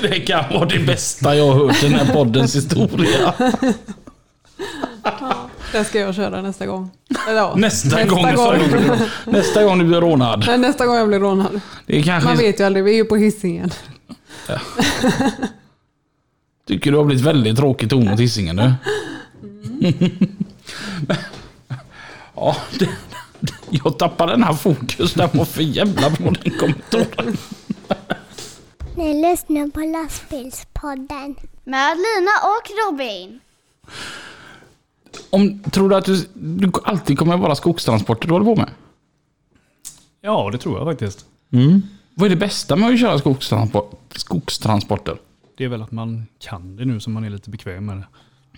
[0.01, 3.33] Det kan vara det bästa jag har hört i den här poddens historia.
[5.71, 6.91] Det ska jag köra nästa gång.
[7.27, 8.59] Eller, ja, Nästa, gång, gång.
[9.25, 10.43] så- nästa gång du blir rånad.
[10.47, 11.61] Nej, nästa gång jag blir rånad.
[11.85, 13.71] Det är kanske Man vet ju aldrig, vi är ju på hissingen.
[16.67, 18.73] tycker du har blivit väldigt tråkig ton mot Hisingen nu.
[22.35, 22.89] ja, det,
[23.69, 25.13] jag tappade den här fokus.
[25.13, 27.37] Den var för jävla bra den kommentaren.
[28.95, 31.35] Ni lyssnar på lastbilspodden.
[31.63, 33.39] Med Lina och Robin.
[35.29, 38.69] Om, tror du att du, du alltid kommer att vara skogstransporter du håller på med?
[40.21, 41.25] Ja, det tror jag faktiskt.
[42.13, 45.17] Vad är det bästa med att köra skogstransport, skogstransporter?
[45.57, 48.07] Det är väl att man kan det nu så man är lite bekväm med det.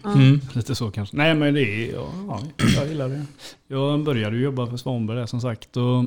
[0.10, 0.42] Mm.
[0.54, 1.18] Lite så kanske.
[1.18, 2.42] Nej men det är, ja, ja,
[2.76, 3.26] jag gillar det.
[3.68, 5.78] Jag började jobba för Svanberg där som sagt.
[5.78, 6.06] Och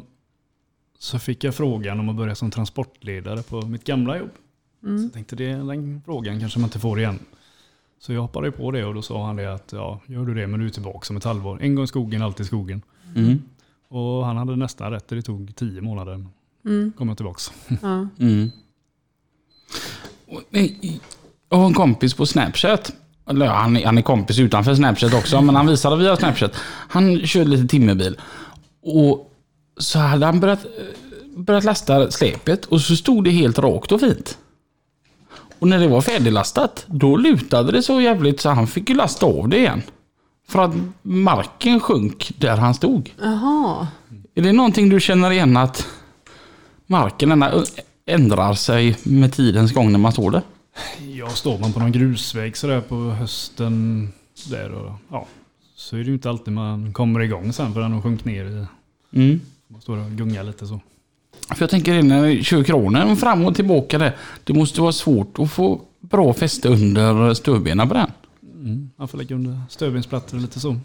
[0.98, 4.30] så fick jag frågan om att börja som transportledare på mitt gamla jobb.
[4.80, 7.18] Så jag tänkte det, den frågan kanske man inte får igen.
[8.06, 10.46] Så jag hoppade på det och då sa han det att ja, gör du det
[10.46, 11.62] men du är tillbaka om ett halvår.
[11.62, 12.82] En gång i skogen, alltid i skogen.
[13.16, 13.42] Mm.
[13.88, 16.26] Och han hade nästan rätt, det tog tio månader.
[16.64, 16.92] Mm.
[16.98, 17.40] Kom jag tillbaka.
[17.82, 18.08] Ja.
[18.20, 18.50] Mm.
[21.48, 22.92] Jag har en kompis på Snapchat.
[23.26, 26.56] Eller ja, han, är, han är kompis utanför Snapchat också, men han visade via Snapchat.
[26.88, 28.20] Han körde lite timmerbil.
[28.82, 29.32] Och
[29.76, 30.70] så hade han börjat, eh,
[31.36, 34.38] börjat lasta släpet och så stod det helt rakt och fint.
[35.58, 39.26] Och när det var färdiglastat, då lutade det så jävligt så han fick ju lasta
[39.26, 39.82] av det igen.
[40.48, 43.10] För att marken sjönk där han stod.
[43.22, 43.86] Jaha.
[44.34, 45.86] Är det någonting du känner igen att
[46.86, 47.44] marken
[48.06, 50.42] ändrar sig med tidens gång när man står där?
[51.16, 54.08] Ja, står man på någon grusväg sådär på hösten
[54.50, 55.26] där och ja,
[55.76, 58.44] så är det ju inte alltid man kommer igång sen för den har sjunkit ner
[58.44, 58.66] i,
[59.16, 59.40] Mm.
[59.68, 60.80] man står och gungar lite så.
[61.48, 64.16] För jag tänker när du kör kronen fram och tillbaka där.
[64.44, 68.10] Det måste vara svårt att få bra fäste under stödbenen på den.
[68.42, 68.90] Mm.
[68.96, 70.76] Man får lägga under stövbensplattor lite så.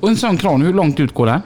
[0.00, 1.40] Och en sån kran, hur långt ut går den?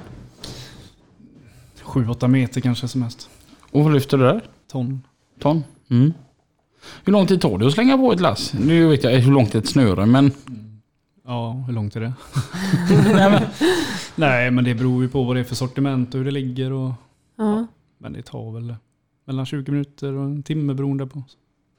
[1.82, 3.28] 7-8 meter kanske som mest.
[3.70, 4.40] Och vad lyfter du där?
[4.70, 5.02] Ton.
[5.40, 5.64] Ton?
[5.90, 6.12] Mm.
[7.04, 8.54] Hur lång tid tar det att slänga på ett lass?
[8.60, 10.30] Nu vet jag hur långt ett snöre men...
[11.24, 12.12] Ja, hur långt är det?
[13.14, 13.42] Nej, men
[14.16, 16.72] Nej, men det beror ju på vad det är för sortiment och hur det ligger.
[16.72, 16.92] Och,
[17.36, 17.66] Ja.
[17.98, 18.74] men det tar väl
[19.24, 21.22] mellan 20 minuter och en timme beroende på.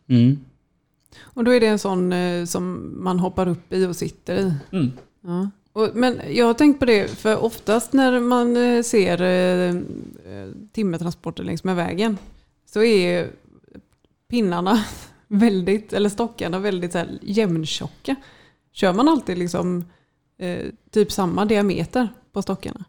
[0.07, 0.39] mm.
[1.23, 4.53] Och då är det en sån eh, som man hoppar upp i och sitter i.
[4.71, 4.91] Mm.
[5.21, 5.49] Ja.
[5.73, 9.69] Och, men jag har tänkt på det, för oftast när man eh, ser eh,
[10.33, 12.17] eh, timmertransporter längs med vägen
[12.73, 13.27] så är
[14.29, 14.83] pinnarna
[15.27, 18.15] väldigt, eller stockarna väldigt så här jämntjocka.
[18.73, 19.85] Kör man alltid liksom
[20.37, 22.85] eh, typ samma diameter på stockarna?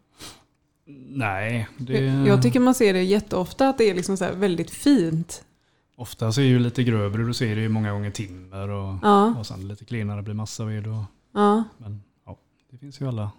[1.09, 4.71] Nej, det, Jag tycker man ser det jätteofta att det är liksom så här väldigt
[4.71, 5.43] fint.
[5.95, 7.23] ofta är det ju lite grövre.
[7.23, 10.87] Du ser det ju många gånger timmer och, Ja, och sen lite klenare blir massaved.
[10.87, 12.37] Och, ja, men ja,
[12.71, 13.31] det finns ju alla,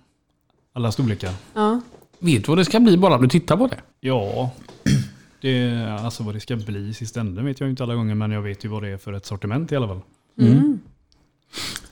[0.73, 1.33] alla storlekar.
[1.55, 1.81] ja.
[2.19, 3.81] Vet du vad det ska bli bara du tittar på det?
[4.01, 4.51] Ja,
[5.41, 8.31] det, alltså vad det ska bli i sista änden vet jag inte alla gånger men
[8.31, 10.01] jag vet ju vad det är för ett sortiment i alla fall.
[10.41, 10.81] Mm.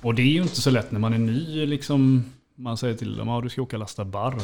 [0.00, 2.24] Och det är ju inte så lätt när man är ny liksom.
[2.54, 4.36] Man säger till dem, ja du ska åka och lasta barr.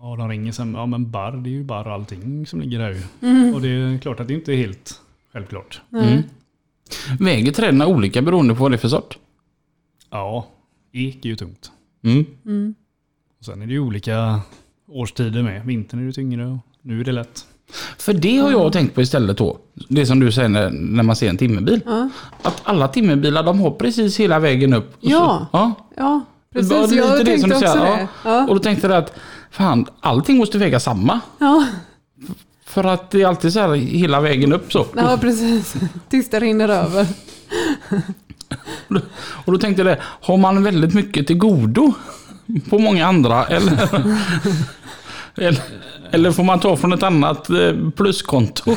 [0.00, 2.90] Ja de ringer sen, ja men barr det är ju bara allting som ligger här
[2.90, 3.54] ju.
[3.54, 5.00] Och det är klart att det inte är helt
[5.32, 5.80] självklart.
[5.92, 6.22] Mm.
[7.18, 9.18] Väger träden olika beroende på vad det är för sort?
[10.10, 10.46] Ja,
[10.92, 11.72] ek är ju tungt.
[12.02, 12.26] Mm.
[12.46, 12.74] Mm.
[13.38, 14.40] Och sen är det ju olika
[14.86, 15.66] årstider med.
[15.66, 17.46] Vintern är det tyngre och nu är det lätt.
[17.98, 19.58] För det har jag tänkt på istället då.
[19.88, 21.80] Det som du säger när, när man ser en timmerbil.
[21.86, 22.08] Ja.
[22.42, 24.96] Att alla timmerbilar de har precis hela vägen upp.
[25.00, 25.48] Ja.
[25.52, 25.72] Så, ja.
[25.96, 26.20] ja,
[26.52, 26.90] Det precis.
[26.90, 28.08] lite Jag det tänkte som du också säger, det.
[28.24, 28.46] Ja.
[28.48, 29.12] Och då tänkte jag att
[29.50, 31.20] fan, allting måste väga samma.
[31.38, 31.66] Ja.
[32.64, 34.86] För att det är alltid så här hela vägen upp så.
[34.96, 35.74] ja, precis.
[36.08, 37.06] Tills det rinner över.
[39.44, 41.92] Och då tänkte jag det, har man väldigt mycket till godo
[42.70, 43.88] på många andra eller,
[45.36, 45.62] eller,
[46.12, 48.70] eller får man ta från ett annat eh, pluskonto?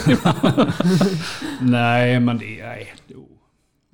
[1.61, 2.93] Nej, men det är, nej,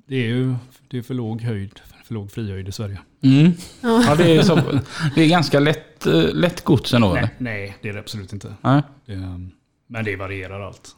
[0.08, 0.54] det är ju
[0.90, 2.98] det är för låg höjd, för låg frihöjd i Sverige.
[3.22, 3.52] Mm.
[3.80, 4.80] Ja, det, är så,
[5.14, 7.12] det är ganska lätt, eh, lätt gods ändå.
[7.12, 8.54] Nej, nej, det är det absolut inte.
[8.60, 8.82] Nej.
[9.06, 9.50] Det, är,
[9.86, 10.96] Men det varierar allt.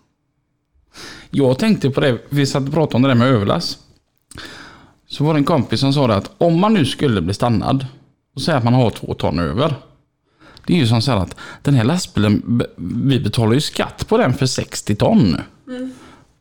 [1.31, 3.79] Jag tänkte på det, vi satt och pratade om det där med överlast.
[5.07, 7.87] Så var det en kompis som sa det att om man nu skulle bli stannad
[8.35, 9.75] och säga att man har två ton över.
[10.67, 14.35] Det är ju som så att den här lastbilen, vi betalar ju skatt på den
[14.35, 15.37] för 60 ton.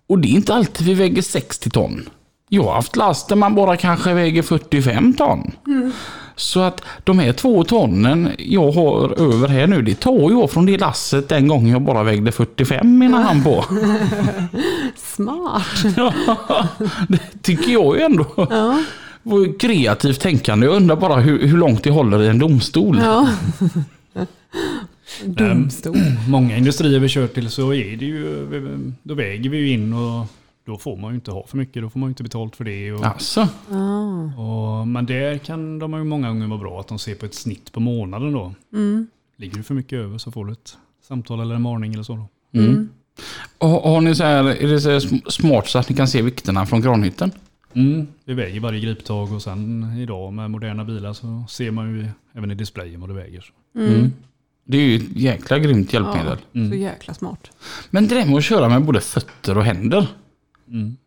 [0.08, 2.10] Och det är inte alltid vi väger 60 ton.
[2.50, 5.52] Jag har haft last där man bara kanske väger 45 ton.
[6.36, 10.66] Så att de här två tonnen jag har över här nu, det tar jag från
[10.66, 13.66] det lasset den gången jag bara vägde 45 menar han på.
[14.96, 15.64] Smart.
[17.08, 18.26] det tycker jag ju ändå.
[18.36, 18.84] Ja.
[19.60, 20.66] kreativt tänkande.
[20.66, 23.00] Jag undrar bara hur, hur långt det håller i en domstol.
[23.04, 23.28] ja.
[25.26, 25.96] Domstol.
[26.30, 28.48] Många industrier vi kör till så är det ju,
[29.04, 30.26] då väger vi ju in och
[30.66, 31.84] då får man ju inte ha för mycket.
[31.84, 32.92] Då får man ju inte betalt för det.
[32.92, 34.42] Och, Alltså, Ah.
[34.42, 37.34] och, men där kan de ju många gånger vara bra att de ser på ett
[37.34, 38.54] snitt på månaden då.
[38.74, 39.08] Mm.
[39.38, 42.16] Ligger du för mycket över så får du ett samtal eller en varning eller så.
[42.52, 42.60] Då.
[42.60, 42.90] mm.
[43.60, 45.00] har, har ni så här, är det så
[45.32, 47.32] smart så att ni kan se vikterna från kranhytten?
[47.74, 52.08] Mm, vi väger varje griptag och sen idag med moderna bilar så ser man ju
[52.34, 53.42] även i displayen vad du väger.
[53.42, 53.80] Så.
[53.80, 54.12] Mm.
[54.64, 56.38] Det är ju ett jäkla grymt hjälpmedel.
[56.52, 57.52] Ja, så jäkla smart.
[57.90, 60.08] Men det där med att köra med både fötter och händer.
[60.68, 60.98] Mm.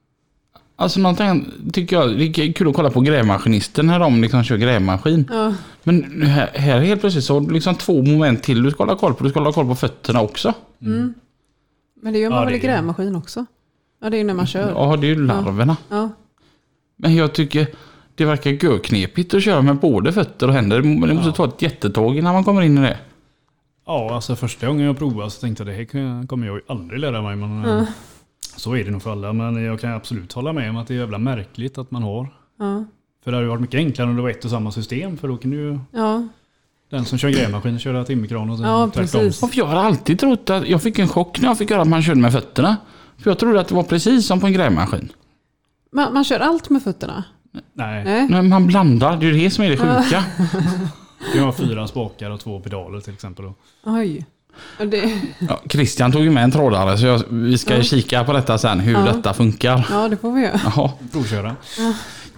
[0.76, 4.56] Alltså någonting tycker jag, det är kul att kolla på grävmaskinisten när de liksom kör
[4.56, 5.28] grävmaskin.
[5.32, 5.54] Ja.
[5.82, 8.96] Men här, här helt plötsligt så har du liksom två moment till du ska hålla
[8.96, 9.24] koll på.
[9.24, 10.54] Du ska hålla koll på fötterna också.
[10.78, 13.46] Men det gör man Ja, väl i grävmaskin också?
[14.02, 14.70] Ja, det är ju när man kör.
[14.70, 15.76] Ja, det är ju larverna.
[15.88, 16.10] Ja.
[16.96, 17.66] Men jag tycker
[18.14, 20.82] det verkar görknepigt att köra med både fötter och händer.
[20.82, 22.98] Men det måste ta ett jättetag innan man kommer in i det.
[23.86, 27.00] Ja, alltså första gången jag provade så tänkte jag det här kommer jag ju aldrig
[27.00, 27.36] lära mig.
[27.36, 27.84] Men eh,
[28.56, 29.32] så är det nog för alla.
[29.32, 32.28] Men jag kan absolut hålla med om att det är jävla märkligt att man har.
[32.58, 32.84] Ja.
[33.24, 35.16] För det hade ju varit mycket enklare om det var ett och samma system.
[35.16, 36.28] För då kan ju Ja.
[36.90, 39.20] den som kör grävmaskin köra timmerkran och sen Ja, tvärtom.
[39.20, 39.42] precis.
[39.42, 41.88] Och jag har alltid trott att jag fick en chock när jag fick höra att
[41.88, 42.76] man körde med fötterna.
[43.18, 45.12] För jag trodde att det var precis som på en grävmaskin.
[45.92, 47.24] Man, man kör allt med fötterna?
[47.72, 48.28] Nej, Nej.
[48.30, 50.24] Men man blandar, det är ju det som är det sjuka.
[51.32, 53.44] det har fyra spakar och två pedaler till exempel.
[53.44, 53.54] då.
[53.84, 54.26] Oj.
[54.78, 58.32] Ja, Det, Ja, Christian tog ju med en trådare så jag, vi ska kika på
[58.32, 59.00] detta sen, hur Ja.
[59.12, 59.86] detta funkar.
[59.90, 60.60] ja, det får vi göra.
[60.64, 60.90] Jaha.
[61.12, 61.56] Provköra.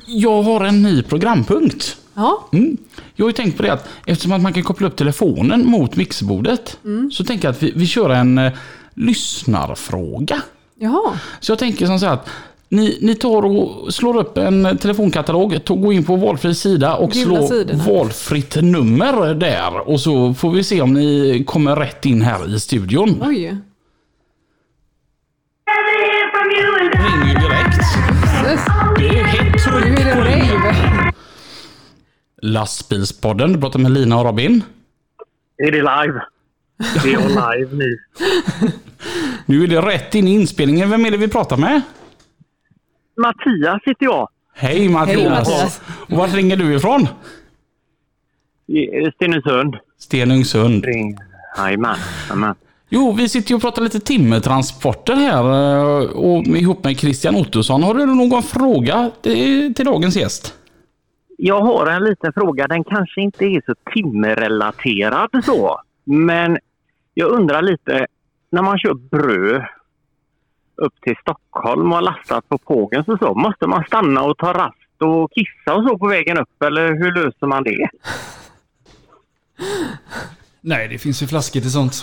[0.07, 1.97] Jag har en ny programpunkt.
[2.15, 2.77] Ja, Mm.
[3.15, 5.97] Jag har ju tänkt på det att eftersom att man kan koppla upp telefonen mot
[5.97, 6.79] mixerbordet
[7.13, 8.53] så tänker jag att vi, vi kör en eh,
[8.95, 10.43] lyssnarfråga.
[10.79, 11.19] jaha.
[11.41, 12.29] Så jag tänker som så här att
[12.69, 17.25] ni, ni tar och slår upp en telefonkatalog, går in på valfri sida och Gula
[17.37, 17.85] slår sidorna.
[17.85, 19.89] valfritt nummer där.
[19.89, 23.23] Och så får vi se om ni kommer rätt in här i studion.
[23.27, 23.57] Oj.
[26.93, 27.83] Ringer direkt.
[28.99, 31.13] Det är hett tryck det på.
[32.43, 34.63] Lastbilspodden, du pratar med Lina och Robin.
[35.57, 36.21] Är det live?
[37.03, 37.99] Det är live nu.
[39.47, 40.91] Nu är det rätt in i inspelningen.
[40.91, 41.83] Vem är det vi pratar med?
[43.17, 44.29] Mattias heter jag.
[44.55, 45.17] Hej Mattias.
[45.17, 45.81] Hej, Mattias.
[46.09, 47.09] Och vart ringer du ifrån?
[48.67, 49.77] I Stenungsund.
[49.99, 50.85] Stenungsund.
[50.85, 51.19] Ring.
[51.57, 51.97] Jajamän.
[52.29, 52.55] Jajamän.
[52.89, 57.83] Jo, vi sitter ju och pratar lite timmertransporter här eh, och ihop med Christian Ottosson.
[57.83, 60.55] Har du någon fråga till, till dagens gäst?
[61.39, 62.69] Jag har en liten fråga.
[62.69, 65.81] Den kanske inte är så timmerrelaterad så.
[66.05, 66.59] Men
[67.15, 68.07] jag undrar lite.
[68.51, 69.63] När man kör bröd
[70.77, 74.53] upp till Stockholm och har lastat på pågen så, så måste man stanna och ta
[74.53, 77.89] rast och kissa och så på vägen upp eller hur löser man det?
[80.61, 81.95] Nej, det finns ju flaskor till sånt.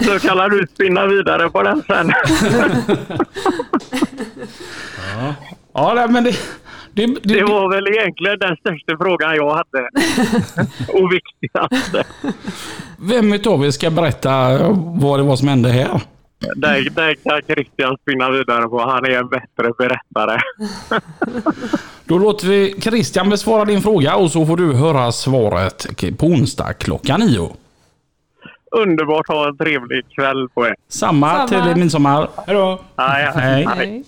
[0.00, 2.12] Så kan du spinna vidare på den sen.
[5.72, 6.36] Ja, nej, men det...
[6.94, 9.88] Det, det, Det var väl egentligen den största frågan jag hade.
[10.92, 12.04] Och viktigaste.
[12.98, 14.58] Vem utav er ska berätta
[15.00, 16.00] vad det var som hände här?
[16.56, 18.80] Där, där kan Christian spinna vidare på.
[18.80, 20.40] Han är en bättre berättare.
[22.04, 25.86] Då låter vi Christian besvara din fråga och så får du höra svaret
[26.18, 27.56] på onsdag klockan nio.
[28.70, 29.28] Underbart.
[29.28, 30.74] Ha en trevlig kväll på er.
[30.88, 31.64] Samma, Samma.
[31.64, 32.28] till midsommar.
[32.46, 32.80] Hej då!
[32.96, 34.04] Hej, Hej.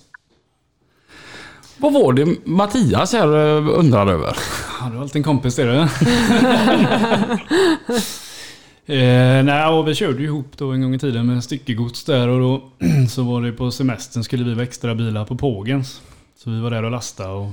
[1.79, 4.37] Vad var det Mattias här eh, undrade över?
[4.81, 5.79] Ja, du har alltid en kompis det du.
[8.95, 12.29] eh, nej, och vi körde ju ihop då en gång i tiden med styckegods där
[12.29, 12.63] och då
[13.09, 16.03] så var det på semestern skulle vi vara extra bilar på Pågens.
[16.37, 17.51] Så vi var där och lastade och,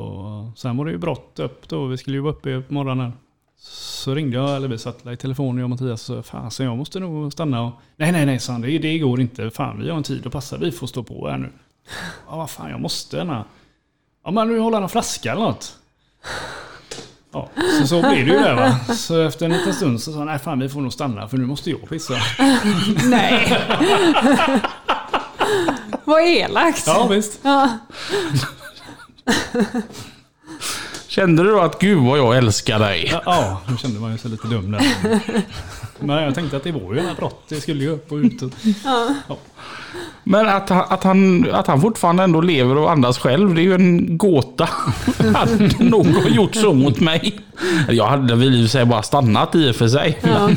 [0.00, 1.86] och sen var det ju brott upp då.
[1.86, 3.12] Vi skulle ju vara uppe på morgonen.
[3.58, 6.76] Så ringde jag, eller vi satt i telefon jag och Mattias och sa så jag
[6.76, 9.50] måste nog stanna och Nej nej nej sa han, det, det går inte.
[9.50, 11.50] Fan vi har en tid att passa, vi får stå på här nu.
[12.28, 13.24] Ja vad fan jag måste.
[13.24, 13.44] Na.
[14.24, 15.76] Ja men du håller en flaska eller något.
[17.32, 17.48] Ja,
[17.80, 18.94] så, så blir det ju där va.
[18.94, 21.36] Så efter en liten stund så sa han, nej fan vi får nog stanna för
[21.36, 22.14] nu måste jag pissa.
[23.04, 23.58] Nej.
[26.04, 26.86] Vad elakt.
[26.86, 27.40] Ja visst.
[27.42, 27.78] Ja.
[31.12, 33.08] Kände du då att gud vad jag älskar dig?
[33.12, 34.82] Ja, Ja, nu kände man ju sig lite dum där.
[36.00, 37.44] Men jag tänkte att det var ju ett brott.
[37.48, 38.42] Det skulle ju upp och ut.
[38.42, 39.40] Och...
[40.24, 43.62] Men att, han- att, han, att han fortfarande ändå lever och andas själv, det är
[43.62, 44.68] ju en gåta.
[45.34, 47.40] hade någon gjort så mot mig?
[47.88, 50.18] Jag hade väl i och för sig bara stannat i och för sig.
[50.22, 50.50] Ja.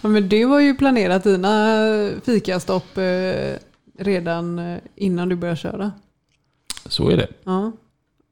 [0.00, 1.76] ja, men du har ju planerat dina
[2.24, 3.54] fikastopp eh,
[4.04, 5.92] redan eh, innan du börjar köra.
[6.86, 7.28] Så är det.
[7.44, 7.72] Ja.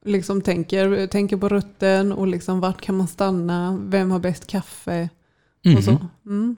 [0.06, 5.08] Liksom tänker, tänker på rutten och liksom vart kan man stanna, vem har bäst kaffe
[5.76, 5.98] och så.
[6.26, 6.56] Mm.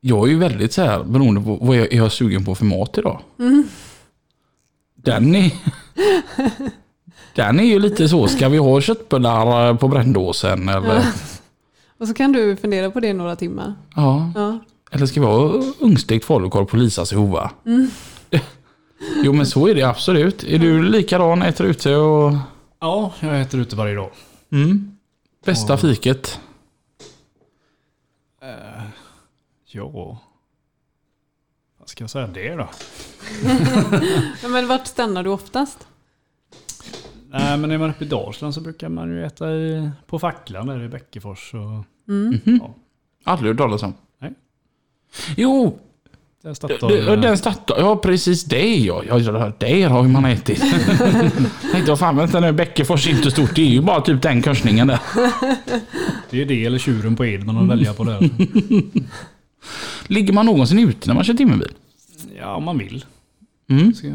[0.00, 2.98] Jag är ju väldigt så här beroende på vad jag är sugen på för mat
[2.98, 3.20] idag.
[4.94, 5.52] Den är...
[7.34, 10.94] Den är ju lite så, ska vi ha köttbullar eh, på brännåsen eller?
[10.94, 11.02] Ja.
[11.98, 13.74] Och så kan du fundera på det i några timmar.
[13.96, 14.32] Ja.
[14.34, 14.58] Ja.
[14.90, 17.50] Eller ska vi ha ugnsstekt falukorv på Lisas hova?
[19.22, 20.44] Jo men så är det absolut.
[20.44, 22.32] Är du likadan, äter ute och...
[22.80, 24.10] Ja, jag äter ute varje dag.
[24.52, 24.96] Mm.
[25.44, 25.76] Bästa Ja.
[25.76, 26.40] fiket?
[29.66, 30.18] Ja...
[31.78, 32.68] Vad ska jag säga det då?
[34.42, 35.86] Ja, men vart stannar du oftast?
[37.30, 40.18] Nej, men när man är uppe i Dalsland så brukar man ju äta i, på
[40.18, 41.54] Facklan där i Bäckefors.
[41.54, 42.28] Och, Mm.
[42.44, 42.58] Mhm.
[42.62, 42.74] ja,
[43.24, 43.94] Aldrig hört talas om.
[44.18, 44.32] Nej.
[45.36, 45.78] Jo,
[46.44, 47.80] där d- Statoil, d- den Statoil.
[47.80, 49.02] Ja precis det ja.
[49.08, 49.18] ja.
[49.58, 50.60] Där har ju man ätit.
[51.72, 53.54] Tänkte jag fan vänta nu Bäckefors är inte stort.
[53.54, 54.98] Det är ju bara typ den korsningen där.
[56.30, 58.30] Det är det eller tjuren på Ed man har att välja på där.
[60.12, 61.72] Ligger man någonsin ute när man kör timmerbil?
[62.38, 63.04] Ja, om man vill.
[63.70, 63.94] Mm.
[63.94, 64.08] Ska,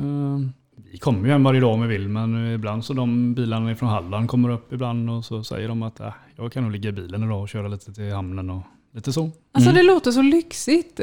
[0.92, 3.90] vi kommer ju hem varje dag om vi vill, men ibland så de bilarna från
[3.90, 6.94] Halland kommer upp ibland och så säger de att äh, jag kan nog ligga i
[6.94, 8.62] bilen idag och köra lite till hamnen och
[8.96, 9.32] lite så.
[9.52, 11.00] Alltså det låter så lyxigt.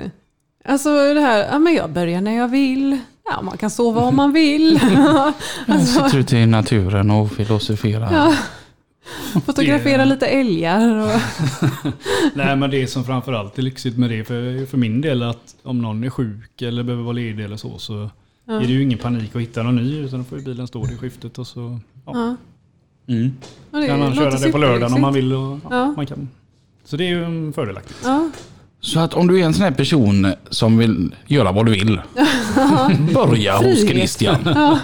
[0.68, 2.98] Alltså det här, ja men jag börjar när jag vill.
[3.24, 4.80] Ja, man kan sova om man vill.
[4.92, 5.32] Jag
[5.66, 8.12] alltså, sitter ute i naturen och filosoferar.
[8.12, 8.34] ja.
[9.46, 10.96] Fotografera Det- lite älgar.
[11.02, 11.20] Och,
[12.34, 15.82] Nej, men det som framförallt är lyxigt med det för, för min del att om
[15.82, 18.10] någon är sjuk eller behöver vara ledig eller så så
[18.44, 18.54] ja.
[18.54, 20.84] är det ju ingen panik att hitta någon ny utan då får ju bilen stå
[20.86, 22.36] i skiftet och så ja, Ja.
[23.14, 23.32] Mm.
[23.88, 25.32] Kan man köra det på lördagen om man vill.
[25.32, 25.92] Och, ja, Ja.
[25.96, 26.28] Man kan.
[26.84, 27.98] Så det är ju fördelaktigt.
[28.86, 28.92] Ja.
[28.92, 32.00] Så att om du är en sån här person som vill göra vad du vill.
[33.14, 33.80] Börja hos.
[33.88, 34.36] Christian.
[34.44, 34.78] Ja.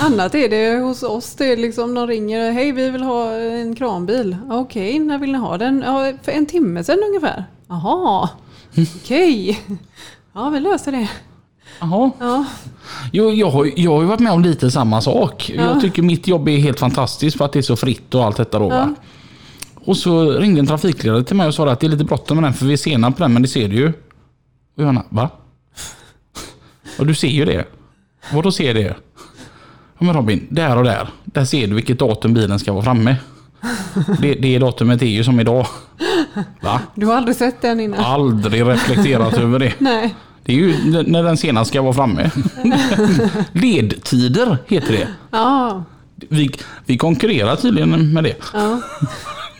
[0.00, 1.34] Annat är det hos oss.
[1.34, 2.52] Det är liksom de ringer.
[2.52, 4.36] Hej vi vill ha en kranbil.
[4.50, 5.82] Okej, när vill ni ha den?
[5.86, 7.44] Ja, för en timme sedan ungefär.
[7.68, 8.28] Jaha,
[9.02, 9.60] okej.
[10.34, 11.08] Ja, vi löser det.
[11.80, 12.10] Jaha.
[12.20, 12.44] Ja,
[13.12, 15.52] Jo, jag, har, jag har ju varit med om lite samma sak.
[15.56, 18.36] Jag tycker mitt jobb är helt fantastiskt för att det är så fritt och allt
[18.36, 18.68] detta då.
[18.68, 18.94] Va?
[19.84, 22.44] Och så ringde en trafikledare till mig och sa att det är lite bråttom med
[22.44, 23.88] den för vi är sena på den men det ser du ju.
[24.76, 25.30] Och Johanna, va?
[26.98, 27.64] Och du ser ju det.
[28.32, 28.96] Vadå ser det?
[29.98, 31.08] Ja men Robin, där och där.
[31.24, 33.16] Där ser du vilket datum bilen ska vara framme.
[34.20, 35.66] Det, det datumet är ju som idag.
[36.62, 36.80] Va?
[36.94, 38.00] du har aldrig sett den innan?
[38.04, 39.72] Aldrig reflekterat över det.
[39.78, 40.14] Nej.
[40.42, 42.30] Det är ju när den senast ska vara framme.
[43.52, 45.08] Ledtider heter det.
[45.30, 45.84] Ja,
[46.16, 46.50] Vi,
[46.86, 48.36] vi konkurrerar tydligen med det.
[48.52, 48.80] ja,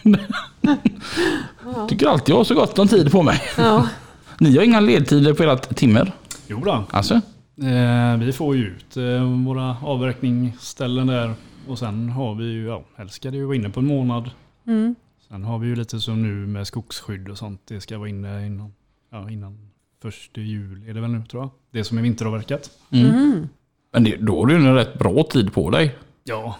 [1.88, 3.42] Tycker alltid jag har så gott om tid på mig.
[3.56, 3.88] ja.
[4.40, 6.12] Ni har inga ledtider på ert timmer?
[6.46, 6.84] Jo då.
[6.90, 7.14] Alltså?
[7.62, 11.34] Eh, vi får ju ut eh, våra avverkningsställen där.
[11.68, 14.30] Och sen har vi ju, ja, helst ska det ju vara inne på en månad.
[14.66, 14.94] Mm.
[15.28, 17.60] Sen har vi ju lite som nu med skogsskydd och sånt.
[17.64, 18.72] Det ska vara inne innan,
[19.10, 19.70] ja, innan
[20.02, 21.50] första juli är det väl nu tror jag.
[21.70, 22.70] Det som är vinteravverkat.
[22.90, 23.06] Mm.
[23.06, 23.48] Mm.
[23.92, 25.96] Men det, då har du en rätt bra tid på dig.
[26.24, 26.56] Ja.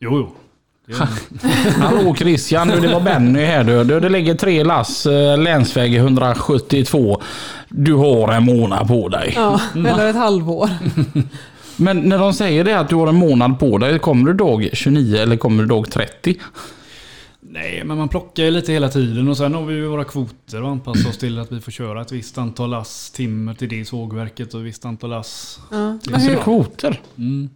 [0.00, 0.30] Jo, jo.
[1.76, 3.84] Hallå Christian, nu det var Benny här du.
[3.84, 4.00] du.
[4.00, 7.22] Det ligger tre lass eh, länsväg 172.
[7.68, 9.32] Du har en månad på dig.
[9.36, 10.70] ja, eller ett halvår.
[11.76, 14.70] Men när de säger det att du har en månad på dig, kommer du dag
[14.72, 16.36] 29 eller kommer du dag 30?
[17.50, 20.62] nej, men man plockar ju lite hela tiden och sen har vi ju våra kvoter
[20.62, 23.84] och anpassar oss till att vi får köra ett visst antal lass timmer till det
[23.84, 25.60] sågverket och ett visst antal lass.
[25.70, 25.76] Ja.
[25.76, 27.00] Men Så det är hur, kvoter.
[27.18, 27.50] Mm.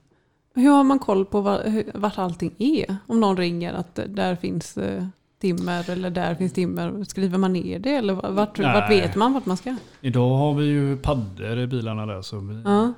[0.55, 2.97] Hur har man koll på var, vart allting är?
[3.07, 5.05] Om någon ringer att där finns eh,
[5.41, 7.05] timmer eller där finns timmer.
[7.05, 9.77] Skriver man ner det eller vart, vart vet man vart man ska?
[10.01, 12.93] Idag har vi ju paddor i bilarna där så vi, Ja.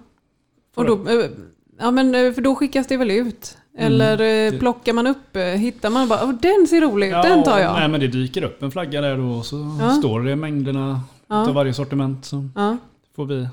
[0.77, 1.31] Och då, eh,
[1.79, 3.57] ja men eh, för då skickas det väl ut?
[3.79, 7.43] Eller eh, det- plockar man upp, eh, hittar man bara, den ser rolig ut, den
[7.43, 7.73] tar jag.
[7.75, 9.91] Nej men det dyker upp en flagga där då och så Ja.
[9.91, 11.49] står det mängderna Ja.
[11.49, 12.25] av varje sortiment.
[12.25, 12.77] Så Ja.
[13.17, 13.49] får vi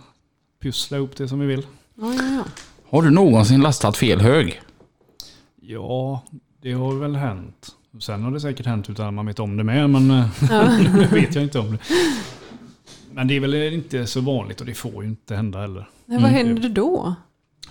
[0.62, 1.66] pussla ihop det som vi vill.
[1.96, 2.44] Ja, ja, ja.
[2.92, 4.62] Har du någonsin lastat fel hög?
[5.62, 6.24] Ja,
[6.62, 7.68] det har väl hänt.
[8.00, 10.28] Sen har det säkert hänt utan att man vet om det med, men eh,
[10.96, 11.78] det vet jag inte om det.
[13.12, 15.90] Men det är väl inte så vanligt och det får ju inte hända heller.
[16.06, 17.16] Nej, vad händer då?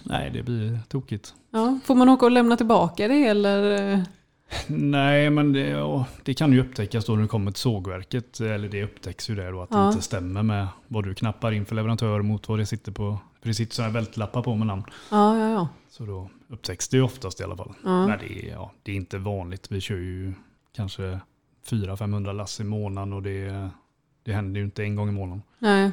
[0.02, 1.34] Nej, det blir tokigt.
[1.50, 4.04] Ja, får man åka och lämna tillbaka det eller?
[4.66, 8.40] Nej, men det, ja, det kan ju upptäckas då när du kommer till sågverket.
[8.40, 9.78] Eller det upptäcks ju där då att Ja.
[9.78, 13.18] det inte stämmer med vad du knappar in för leverantör mot vad det sitter på.
[13.40, 14.82] För det sitter sådana här vältlappar på med namn.
[15.10, 15.68] Ja, ja, ja.
[15.90, 17.72] Så då upptäcks det ju oftast i alla fall.
[17.84, 18.06] Ja.
[18.06, 19.66] Men det är, ja, det är inte vanligt.
[19.72, 20.32] Vi kör ju
[20.76, 21.20] kanske
[21.68, 23.68] 400-500 lass i månaden och det,
[24.24, 25.42] det händer ju inte en gång i månaden.
[25.58, 25.90] Nej,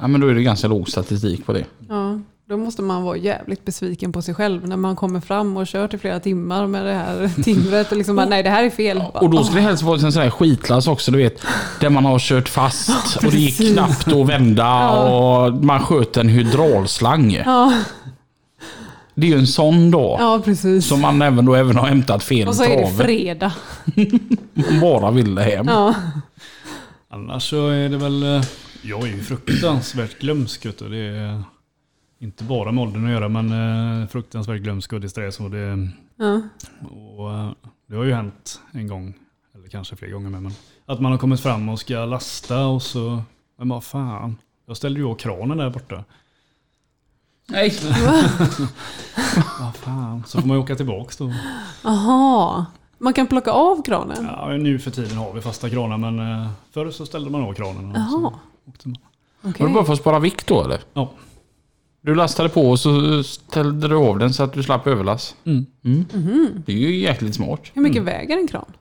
[0.00, 1.66] Ja, men då är det ganska låg statistik på det.
[1.88, 2.20] ja.
[2.48, 5.94] Då måste man vara jävligt besviken på sig själv när man kommer fram och kört
[5.94, 9.02] i flera timmar med det här timret och liksom bara, nej det här är fel.
[9.14, 11.42] Och då ska det helst vara en sån här skitlass också, du vet.
[11.80, 15.46] Där man har kört fast och det gick knappt att vända Ja.
[15.46, 17.32] och man sköt en hydraulslang.
[17.46, 17.74] Ja,
[19.14, 20.16] Det är ju en sån då.
[20.20, 20.86] ja, precis.
[20.86, 23.52] Som man även då även har hämtat fel Och så är det fredag.
[24.54, 25.66] Man bara ville hem.
[25.68, 25.94] Ja,
[27.10, 28.42] Annars så är det väl, eh,
[28.82, 30.62] jag är ju fruktansvärt glömsk.
[30.62, 31.42] Det är
[32.18, 33.52] inte bara med åldern att göra men
[34.02, 36.40] eh, fruktansvärt glömsk och disträ så det, ja.
[36.90, 37.50] och, eh,
[37.86, 39.14] det har ju hänt en gång,
[39.54, 40.52] eller kanske fler gånger med men
[40.86, 43.22] att man har kommit fram och ska lasta och så,
[43.58, 44.36] men vad fan,
[44.66, 46.04] jag ställde ju av kranen där borta.
[47.48, 47.72] Nej.
[49.60, 51.32] Vad fan, så får man ju åka tillbaks då.
[51.84, 52.66] Aha.
[52.98, 54.24] Man kan plocka av kranen?
[54.24, 57.52] Ja, nu för tiden har vi fasta kranar men eh, förr så ställde man av
[57.54, 57.90] kranen.
[57.90, 58.10] och Jaha.
[58.10, 58.34] så
[58.70, 58.98] åkte man.
[59.42, 59.52] Okej.
[59.58, 60.80] Var det bara för att spara vikt då eller?
[60.92, 61.10] Ja.
[62.06, 65.36] Du lastade på och så ställde du av den så att du slapp överlast.
[65.44, 65.66] Mm.
[65.82, 66.62] Mhm.
[66.66, 67.60] Det är ju jäkligt smart.
[67.74, 68.72] Hur mycket väger en kran?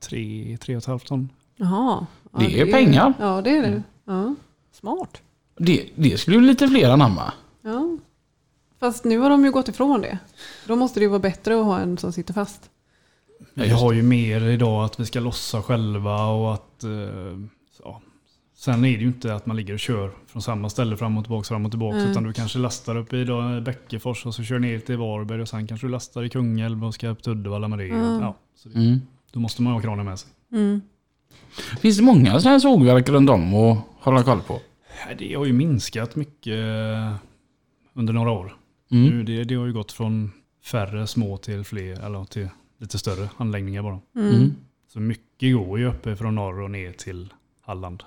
[0.00, 1.28] Tre, tre och ett halvt ton.
[1.56, 2.06] Jaha.
[2.32, 3.14] Ja, Det är pengar.
[3.20, 3.82] Ja, det är det.
[4.04, 4.34] Ja.
[4.72, 5.22] Smart.
[5.56, 7.32] Det, det skulle ju lite fler anamma.
[7.62, 7.96] Ja.
[8.80, 10.18] Fast nu har de ju gått ifrån det.
[10.66, 12.70] Då måste det ju vara bättre att ha en som sitter fast.
[13.54, 16.84] Vi har ju mer idag att vi ska lossa själva och att...
[16.84, 16.90] Eh,
[17.84, 18.00] ja.
[18.56, 21.24] Sen är det ju inte att man ligger och kör från samma ställe fram och
[21.24, 21.96] tillbaka, fram och tillbaka.
[21.98, 22.10] Mm.
[22.10, 25.48] Utan du kanske lastar upp i då, Bäckefors och så kör ner till Varberg och
[25.48, 27.88] sen kanske du lastar i Kungälv och ska upp till Uddevalla med det.
[27.88, 28.20] Mm.
[28.20, 29.00] Ja, så det Mm.
[29.32, 30.30] då måste man ha kranen med sig.
[30.52, 30.80] Mm.
[31.80, 34.60] Finns det många sådana här sågverk runt om att hålla koll på?
[35.06, 37.14] Nej, Det har ju minskat mycket eh,
[37.94, 38.56] under några år.
[38.90, 39.04] Mm.
[39.10, 40.32] Nu, det, det har ju gått från
[40.64, 42.48] färre små till fler, eller till
[42.80, 43.98] lite större anläggningar bara.
[44.16, 44.34] Mm.
[44.34, 44.54] Mm.
[44.92, 47.32] Så mycket går ju uppe från norr och ner till
[47.62, 48.02] Halland.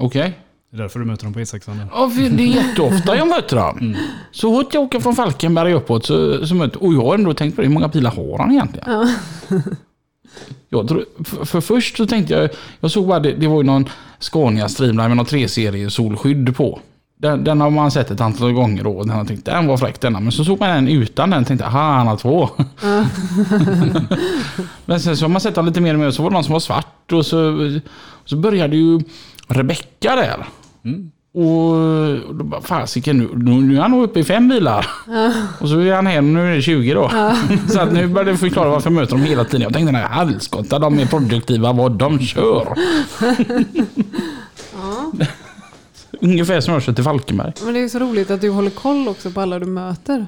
[0.00, 0.38] Okej.
[0.70, 1.66] Det är därför du möter dem på E6.
[1.66, 1.86] där.
[1.92, 3.78] Ja, för det är jätteofta jag möter dem.
[3.80, 3.96] Mm.
[4.32, 7.56] Så fort jag åker från Falkenberg uppåt så, så möter Och jag har ändå tänkt
[7.56, 8.90] på det, hur många bilar har han egentligen?
[8.90, 9.08] Ja.
[10.68, 13.62] Jag tror, för, för först så tänkte jag, jag såg bara det, det var ju
[13.62, 13.88] någon
[14.18, 16.80] Scania Streamline med någon 3-serie solskydd på.
[17.18, 18.90] Den, den har man sett ett antal gånger då.
[18.90, 20.20] och Den har tänkt, den var fräck denna.
[20.20, 22.48] Men så såg man den utan den och tänkte, aha han har två.
[24.84, 26.10] Men sen så har man sett den lite mer och mer.
[26.10, 27.70] Så var det någon som var svart och så,
[28.24, 29.00] så började ju
[29.50, 30.46] Rebecka där.
[30.84, 31.10] Mm.
[31.32, 33.28] Och då bara, fasiken nu,
[33.60, 34.86] nu är han nog uppe i fem bilar.
[35.60, 37.10] Och så är han och nu är det 20 då.
[37.68, 39.60] så att nu började jag förklara varför jag möter dem hela tiden.
[39.60, 42.68] Jag tänkte, nej helskotta, de är produktiva vad de kör.
[46.20, 47.52] Ungefär som jag kör till Falkenberg.
[47.64, 50.26] Men det är så roligt att du håller koll också på alla du möter.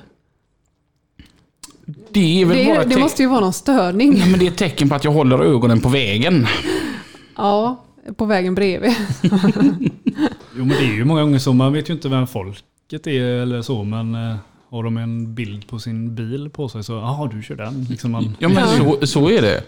[2.10, 4.12] Det Det, det måste ju vara någon störning.
[4.18, 6.46] Nej, men det är ett tecken på att jag håller ögonen på vägen.
[7.36, 7.84] Ja,
[8.16, 8.92] på vägen bredvid.
[10.56, 11.52] Jo men det är ju många gånger så.
[11.52, 13.84] Man vet ju inte vem folket är eller så.
[13.84, 14.36] Men eh,
[14.70, 17.84] har de en bild på sin bil på sig så jaha du kör den.
[17.90, 19.62] Liksom man, Ja men så, så är det.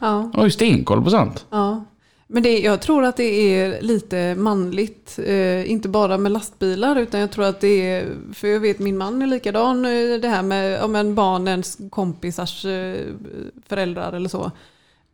[0.00, 1.46] Ja, Jag har ju stenkoll på sånt.
[1.50, 1.84] ja.
[2.30, 3.24] Men det, jag tror att det
[3.60, 5.18] är lite manligt.
[5.26, 8.98] Eh, inte bara med lastbilar utan jag tror att det är, för jag vet min
[8.98, 9.84] man är likadan.
[9.84, 12.94] eh, Det här med om en barnens kompisars eh,
[13.68, 14.50] föräldrar eller så.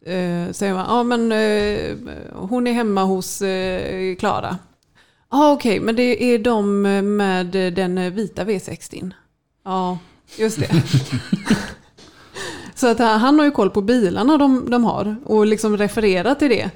[0.06, 1.96] Eh, säger man, ja men eh,
[2.32, 4.58] hon är hemma hos eh, Klara.
[5.30, 6.82] Ja okej, men det är de
[7.16, 9.12] med den vita V60.
[9.64, 9.98] Ja,
[10.38, 10.68] just det.
[12.74, 16.50] Så att han har ju koll på bilarna de, de har och liksom refererar till
[16.50, 16.70] det.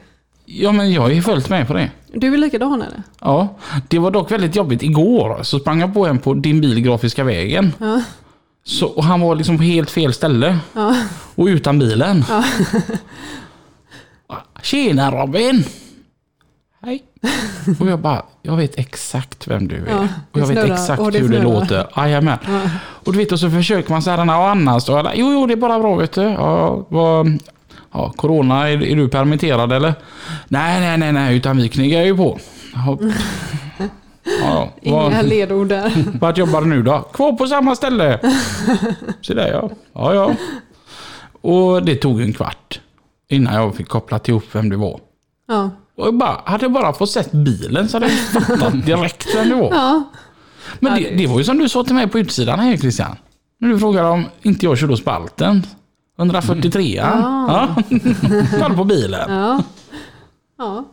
[0.45, 1.91] Ja men jag ju följt med på det.
[2.13, 3.03] Du är likadan eller?
[3.21, 3.49] Ja,
[3.89, 4.83] det var dock väldigt jobbigt.
[4.83, 7.73] Igår så sprang jag på en på din bil Grafiska vägen.
[7.79, 8.03] Ja.
[8.69, 10.59] Så, och han var liksom på helt fel ställe.
[10.73, 10.97] Ja.
[11.35, 12.25] Och utan bilen.
[12.29, 12.45] Ja.
[14.63, 15.65] Tjena Robin!
[16.83, 17.03] Hej.
[17.81, 19.91] Och jag bara, jag vet exakt vem du är.
[19.91, 20.75] Ja, och jag vet snurrar.
[20.75, 21.87] exakt Och det hur det låter.
[21.97, 22.39] Jajamän.
[22.47, 22.61] Ja.
[22.81, 24.99] Och du vet, och så försöker man säga och annars då?
[24.99, 26.23] Eller, Jo, jo, det är bara bra vet du.
[26.23, 27.39] Ja, vad,
[27.93, 29.95] ja, corona, är, är du permitterad eller?
[30.49, 32.39] Nej, nej, nej, nej, utan vi knigar ju på.
[32.75, 32.99] Ja,
[34.49, 35.93] ja, Inga ledord där.
[36.21, 36.99] vart jobbar du nu då?
[37.01, 38.21] Kvar på samma ställe.
[39.21, 39.71] Så där ja.
[39.93, 40.35] Ja, ja.
[41.41, 42.81] Och det tog en kvart
[43.29, 45.01] innan jag fick kopplat ihop vem det var.
[45.49, 45.71] Ja.
[45.97, 49.49] Och jag bara, hade jag bara fått sett bilen så hade jag fattat direkt vem
[49.49, 49.71] det var.
[49.75, 50.03] Ja.
[50.81, 53.17] Men Ja, det, det- var ju som du sa till mig på utsidan här Christian.
[53.61, 55.67] När du frågade om inte jag körde hos Balten.
[56.19, 57.77] 143 ja.
[58.61, 59.31] Kolla på bilen.
[59.35, 59.63] Ja.
[60.59, 60.85] Ja.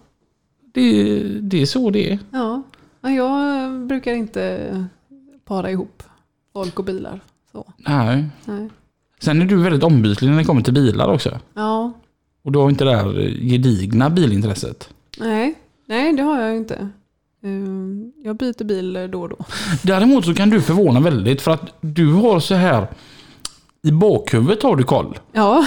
[0.73, 2.19] Det, det är så det är.
[2.31, 2.63] Ja.
[3.11, 3.61] Ja.
[3.61, 4.85] Jag brukar inte
[5.45, 6.03] para ihop
[6.53, 7.19] folk och bilar.
[7.51, 7.73] Så.
[7.77, 8.25] Nej.
[8.45, 8.69] Nej.
[9.19, 11.39] Sen är du väldigt ombytlig när det kommer till bilar också.
[11.53, 11.91] Ja.
[12.43, 14.89] Och du har inte det där gedigna bilintresset.
[15.19, 15.55] Nej.
[15.85, 16.89] Nej, det har jag inte.
[17.43, 19.37] Ehm, Jag byter bil då och då.
[19.83, 22.87] Däremot så kan du förvåna väldigt för att du har så här
[23.83, 25.19] i bakhuvudet har du koll.
[25.31, 25.65] Ja.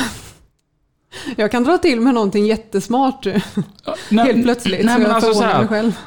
[1.37, 3.27] Jag kan dra till med någonting jättesmart
[4.09, 4.85] Nej, helt plötsligt.
[4.85, 5.99] Nej, så jag alltså så förvånar här, mig själv.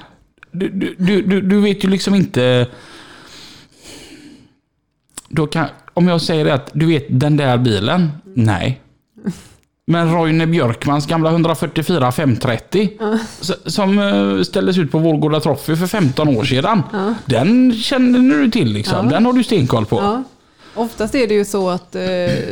[0.52, 2.68] Du, du, du, vet ju liksom inte...
[5.30, 8.10] Då kan, om jag säger det att du vet den där bilen?
[8.24, 8.82] Nej.
[9.86, 12.90] Men Roine Björkmans gamla 144 530
[13.42, 16.82] s- som eh, ställdes ut på Vårgårda Trophy för 15 år sedan.
[17.26, 19.06] Den känner du till liksom.
[19.06, 19.12] Ja.
[19.12, 20.24] Den har du stenkoll på.
[20.76, 22.02] Oftast är det ju så att eh,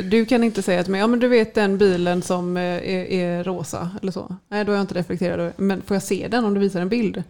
[0.03, 3.11] du kan inte säga till mig, ja men du vet den bilen som eh, är,
[3.11, 4.35] är rosa eller så.
[4.51, 6.81] Nej, då är jag inte reflekterad över Men får jag se den om du visar
[6.81, 7.23] en bild?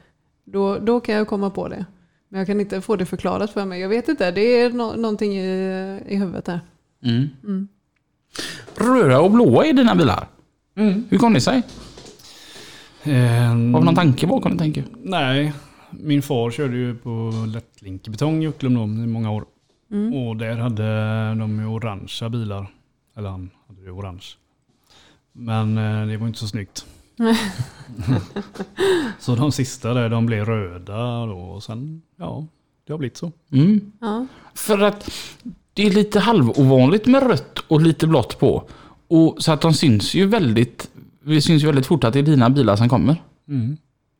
[0.51, 1.85] Då, då kan jag komma på det.
[2.29, 3.81] Men jag kan inte få det förklarat för mig.
[3.81, 6.59] Jag vet inte, det är no någonting i, i huvudet här.
[7.03, 7.67] Mm.
[8.75, 10.27] Röda och blåa är dina bilar.
[11.09, 11.61] Hur kom det sig?
[13.03, 14.87] Ehm, Har vi någon tanke bakom det tänker du?
[15.03, 15.53] Nej,
[15.91, 19.45] min far körde ju på lättlinkebetong i Ucklum då, i många år.
[20.13, 20.83] Och där hade
[21.39, 22.67] de ju orangea bilar.
[23.17, 24.25] Eller han hade ju orange.
[25.31, 26.85] Men eh, det var inte så snyggt.
[29.19, 31.37] så de sista där, de blev röda då.
[31.37, 32.45] Och sen, ja,
[32.87, 33.31] det har blivit så.
[33.51, 33.91] Mm.
[34.01, 34.25] Ja.
[34.53, 35.11] För att
[35.73, 38.63] det är lite halvovanligt med rött och lite blått på.
[39.07, 40.89] Och så att de syns ju väldigt,
[41.23, 43.23] det syns ju väldigt fort att det är dina bilar som kommer.
[43.47, 43.77] Mm.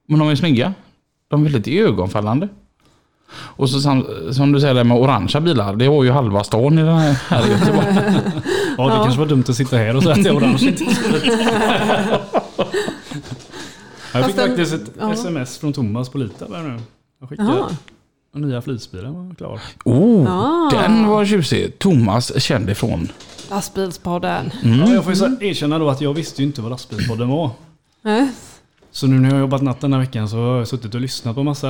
[0.08, 0.74] Men de är snygga.
[1.28, 2.47] De är väldigt ögonfallande.
[3.32, 6.80] Och så som, som du säger det med orangea bilar, det var ju halva stan
[6.80, 7.88] i den här, här i Göteborg.
[8.78, 10.76] Ja, det kanske var dumt att sitta här och säga att det är orange.
[14.20, 15.13] jag fick Fast faktiskt ett ja.
[15.13, 16.80] sms från Thomas på Lita där nu.
[17.20, 17.70] Jag skickade Jaha.
[18.34, 19.59] den nya flisbilen var klar.
[19.86, 20.70] Oh, Ah.
[20.82, 21.80] den var tjusig.
[21.80, 23.11] Thomas känd ifrån.
[23.49, 24.51] Lastbilspodden.
[24.63, 27.49] Ja, jag får ju så erkänna då att jag visste ju inte vad lastbilspodden var.
[28.91, 31.01] Så nu när jag har jobbat natt den här veckan så har jag suttit och
[31.01, 31.69] lyssnat på massa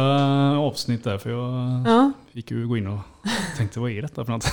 [0.57, 1.17] avsnitt där.
[1.17, 2.11] För jag Ja.
[2.33, 2.99] fick ju gå in och
[3.57, 4.51] tänkte vad är detta för något?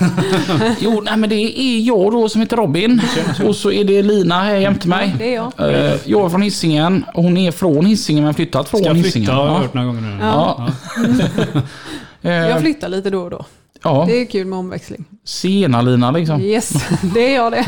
[0.81, 3.01] Jo, nej men det är jag då som heter Robin.
[3.47, 5.15] Och så är det Lina här jämte mig.
[5.19, 5.53] Det är jag.
[5.75, 7.05] Eh, Jag är från Hisingen.
[7.15, 9.13] Hon är från Hisingen men flyttat från Ska jag Hisingen.
[9.27, 9.59] flytta har jag Ja.
[9.59, 10.19] hört några gånger nu.
[10.21, 10.69] Ja.
[12.23, 13.45] Eh, Jag flyttar lite då och då.
[13.83, 14.05] ja.
[14.09, 15.05] Det är kul med omväxling.
[15.25, 16.41] Sena Lina liksom.
[16.41, 16.73] Yes,
[17.15, 17.67] det är jag det.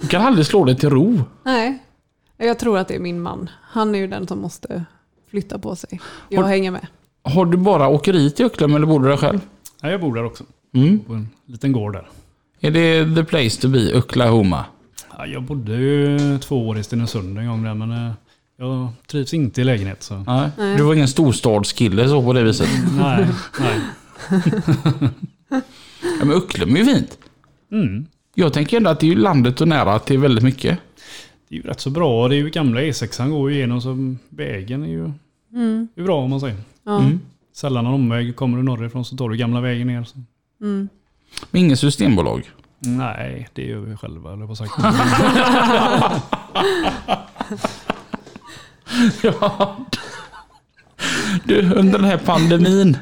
[0.00, 1.20] Du kan aldrig slå dig till ro.
[1.44, 1.78] Nej,
[2.46, 3.50] jag tror att det är min man.
[3.62, 4.84] Han är ju den som måste
[5.30, 6.00] flytta på sig.
[6.28, 6.86] Jag Har- hänger med.
[7.22, 9.40] Har du bara åkeriet i Ucklum eller bor du där själv?
[9.80, 10.44] Ja, jag bor där också.
[10.74, 11.00] Mm.
[11.00, 12.08] På en liten gård där.
[12.60, 14.64] Är det the place to be, Oklahoma?
[15.18, 18.12] Ja, jag bodde ju två år i Stenungsund en gång där men eh,
[18.56, 20.14] jag trivs inte i lägenhet så.
[20.26, 20.50] Nej.
[20.58, 20.76] Nej.
[20.76, 22.68] Du var ingen storstadskille så på det viset.
[22.98, 23.26] Nej,
[23.60, 23.80] nej.
[26.18, 27.18] Ja, men Ucklum är ju fint.
[27.72, 28.06] Mm.
[28.34, 30.78] Jag tänker ändå att det är landet och nära till väldigt mycket.
[31.48, 32.28] Det är ju rätt så bra.
[32.28, 35.12] Det är ju gamla E6 går ju igenom så vägen är ju
[35.54, 35.88] Mm.
[35.94, 36.56] är bra om man säger.
[36.84, 36.98] Ja.
[37.00, 37.20] Mm.
[37.52, 38.36] Sällan någon omväg.
[38.36, 40.04] Kommer du norrifrån så tar du gamla vägen ner.
[40.04, 40.18] Så.
[40.60, 40.88] Mm.
[41.50, 42.50] Men ingen systembolag.
[42.78, 44.72] Nej, det gör vi själva eller vad sagt.
[49.22, 49.76] ja.
[51.44, 52.96] Du, under den här pandemin.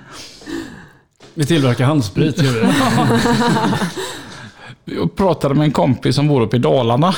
[1.34, 2.68] vi tillverkar handsprit gör vi.
[4.94, 7.14] Jag pratade med en kompis som bor uppe i Dalarna.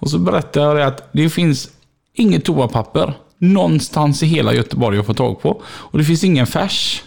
[0.00, 1.68] Och så berättade jag det att det finns
[2.14, 5.62] inget toapapper någonstans i hela Göteborg att få tag på.
[5.66, 7.02] Och det finns ingen färs.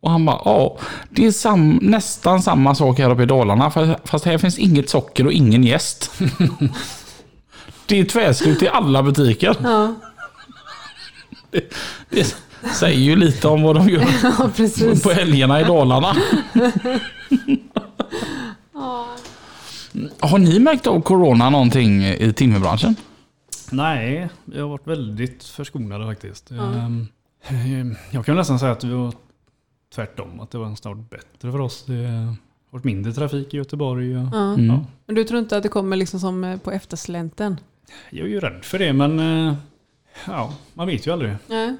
[0.00, 0.78] Och han bara, ja,
[1.10, 3.70] det är sam, nästan samma sak här uppe i Dalarna.
[4.04, 6.10] Fast, här finns inget socker och ingen gäst.
[7.86, 9.56] det är tvärslut i alla butiker.
[9.62, 9.94] Ja.
[11.50, 11.74] Det,
[12.10, 12.36] det
[12.74, 14.50] säger ju lite om vad de gör ja,
[15.02, 16.16] på helgerna i Dalarna.
[20.20, 22.96] Har ni märkt av corona någonting i timmerbranschen?
[23.72, 26.50] Nej, vi har varit väldigt förskonade faktiskt.
[26.50, 27.06] Ehm,
[28.10, 29.12] Jag kan nästan säga att vi var
[29.94, 30.40] tvärtom.
[30.40, 31.84] Att det var snart bättre för oss.
[31.86, 32.34] Det har
[32.70, 34.16] varit mindre trafik i Göteborg.
[34.16, 34.34] Och.
[34.34, 34.66] Mm.
[34.66, 34.84] ja.
[35.06, 37.60] Men du tror inte att det kommer liksom som eh, på efterslänten?
[38.10, 39.18] Jag är ju rädd för det men
[39.48, 39.54] eh,
[40.26, 41.34] ja, man vet ju aldrig.
[41.46, 41.76] Nej.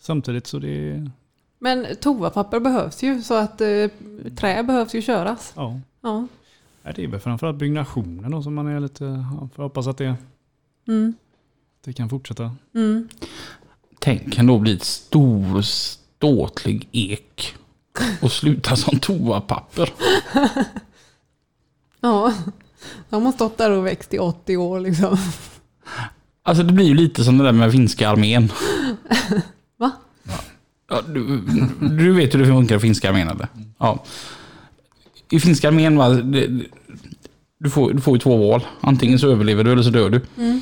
[0.00, 1.10] Samtidigt så det...
[1.58, 3.86] Men toapapper behövs ju så att eh,
[4.36, 5.52] trä behövs ju köras.
[5.56, 5.80] Ja.
[6.02, 6.26] Ja.
[6.84, 9.04] Nej, det är väl framförallt byggnationen då som man är lite...
[9.04, 10.16] Ja, får hoppas att det,
[10.88, 11.14] Mm.
[11.84, 12.54] det kan fortsätta.
[12.74, 13.08] Mm.
[13.98, 17.54] Tänk kan då bli ett stor ståtlig ek
[18.22, 19.92] och sluta som toapapper.
[22.00, 22.32] Ja,
[23.10, 25.16] de har stått där och växt i 80 år liksom.
[26.42, 28.52] Alltså det blir ju lite som det där med finska armén.
[29.76, 29.90] Va?
[30.88, 31.40] Ja, du,
[31.80, 33.48] du vet hur det funkar i finska armén eller?
[33.78, 34.04] Ja.
[35.30, 36.50] I finska armén, va, det,
[37.60, 38.60] du, får, du får ju två val.
[38.80, 40.20] Antingen så överlever du eller så dör du.
[40.38, 40.60] Mm.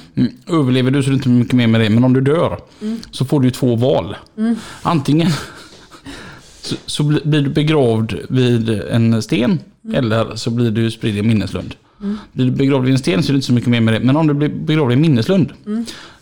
[0.48, 1.90] Överlever du så är det inte mycket mer med det.
[1.90, 2.58] Men om du dör
[3.10, 4.16] så får du ju två val.
[4.82, 5.30] Antingen
[6.62, 9.58] så, så bli- blir du begravd vid en sten
[9.94, 11.74] eller så blir du spridd i en minneslund.
[12.32, 14.00] Blir du begravd vid en sten så är det inte så mycket mer med det.
[14.00, 15.52] Men om du blir begravd i en minneslund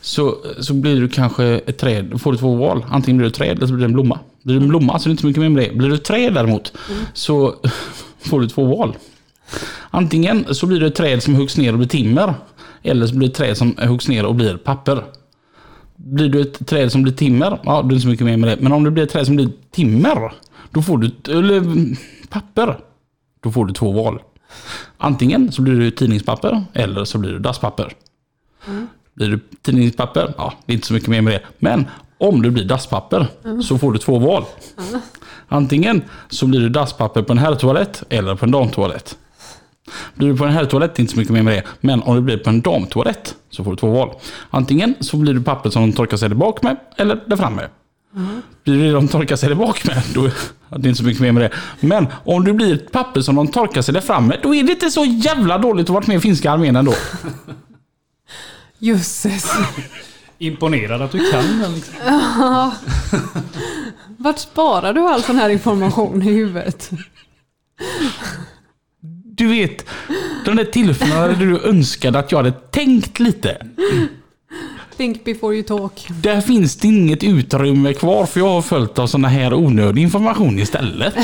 [0.00, 2.04] så, så blir du kanske ett träd.
[2.04, 2.84] Då får du två val.
[2.90, 4.18] Antingen blir du ett träd eller så blir du en blomma.
[4.42, 5.76] Blir du en blomma så är det inte så mycket mer med det.
[5.76, 6.72] Blir du ett träd däremot
[7.14, 7.54] så
[8.20, 8.96] får du två val.
[9.90, 12.34] Antingen så blir det ett träd som huggs ner och blir timmer.
[12.82, 15.04] Eller så blir det ett träd som huggs ner och blir papper.
[15.96, 18.36] Blir du ett träd som blir timmer, ja då är det inte så mycket mer
[18.36, 18.62] med det.
[18.62, 20.32] Men om det blir ett träd som blir timmer,
[20.70, 21.96] då får du, eller mm,
[22.28, 22.78] papper,
[23.40, 24.22] då får du två val.
[24.98, 27.92] Antingen så blir du tidningspapper eller så blir du dasspapper.
[29.14, 31.42] Blir du tidningspapper, ja det är inte så mycket mer med det.
[31.58, 31.86] Men
[32.20, 33.26] om du blir dasspapper
[33.62, 34.44] så får du två val.
[35.48, 39.16] Antingen så blir du dasspapper på en herrtoalett eller på en damtoalett.
[40.14, 41.62] Blir du på en herrtoalett, inte så mycket mer med det.
[41.80, 44.14] Men om du blir på en damtoalett så får du två val.
[44.50, 47.62] Antingen så blir du papper som de torkar sig där bak med eller där framme.
[48.64, 50.32] Blir det det de torkar sig där bak med, då är
[50.78, 51.50] det inte så mycket mer med det.
[51.80, 54.72] Men om du blir ett papper som de torkar sig där framme, då är det
[54.72, 56.94] inte så jävla dåligt att varit med i finska armén ändå.
[58.78, 59.52] Jösses.
[60.42, 61.94] Imponerad att du kan den liksom.
[64.16, 66.90] Vart sparar du all sån här information i huvudet?
[69.24, 69.86] Du vet,
[70.44, 73.66] de där tillfällena där du önskade att jag hade tänkt lite.
[74.96, 76.06] Think before you talk.
[76.22, 80.58] Där finns det inget utrymme kvar för jag har följt av såna här onödig information
[80.58, 81.14] istället.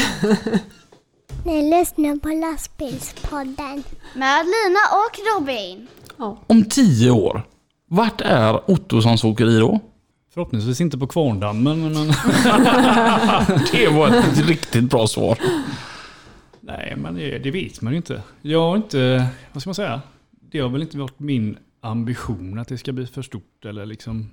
[1.45, 3.85] Ni lyssnar på lastbilspodden.
[4.15, 5.87] Med Lina och Robin.
[6.17, 6.39] Ja.
[6.47, 7.43] Om tio år,
[7.87, 9.81] vart är Ottossons åkeri då?
[10.35, 11.95] Förhoppningsvis inte på Kvarndammen, men...
[13.73, 15.39] Det var ett riktigt bra svar.
[16.61, 18.23] Nej, men det, det vet man ju inte.
[18.43, 20.01] Jag har inte, vad ska man säga?
[20.51, 24.31] Det har väl inte varit min ambition att det ska bli för stort eller liksom.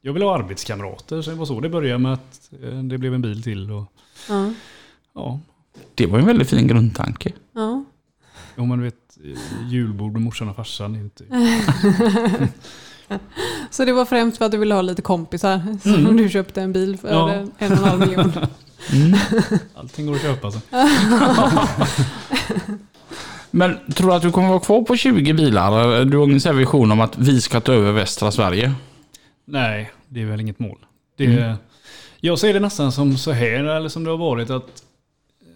[0.00, 3.14] Jag vill ha arbetskamrater, så det var så det började med att eh, det blev
[3.14, 3.92] en bil till och
[4.28, 4.52] Ja.
[5.14, 5.40] ja.
[5.94, 7.32] Det var en väldigt fin grundtanke.
[7.52, 7.84] ja.
[8.56, 10.94] Om man vet eh, julbord med morsan och farsan.
[10.96, 11.24] Inte.
[13.70, 16.72] Så det var främst för att du ville ha lite kompisar som du köpte en
[16.72, 17.30] bil för Ja.
[17.32, 18.32] en och en halv miljon.
[19.74, 20.50] Allting går att köpa.
[20.50, 20.58] Så.
[23.50, 26.04] Men tror du att du kommer vara kvar på 20 bilar?
[26.04, 28.72] Du har ingen sån vision om att vi ska ta över västra Sverige?
[29.44, 30.78] Nej, det är väl inget mål.
[31.16, 31.56] Det,
[32.20, 34.82] Jag ser det nästan som så här, eller som det har varit att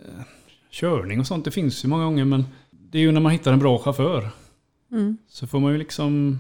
[0.05, 0.23] eh,
[0.71, 3.53] körning och sånt, det finns ju många gånger, men det är ju när man hittar
[3.53, 4.31] en bra chaufför.
[4.93, 5.17] Mm.
[5.29, 6.39] Så får man ju liksom,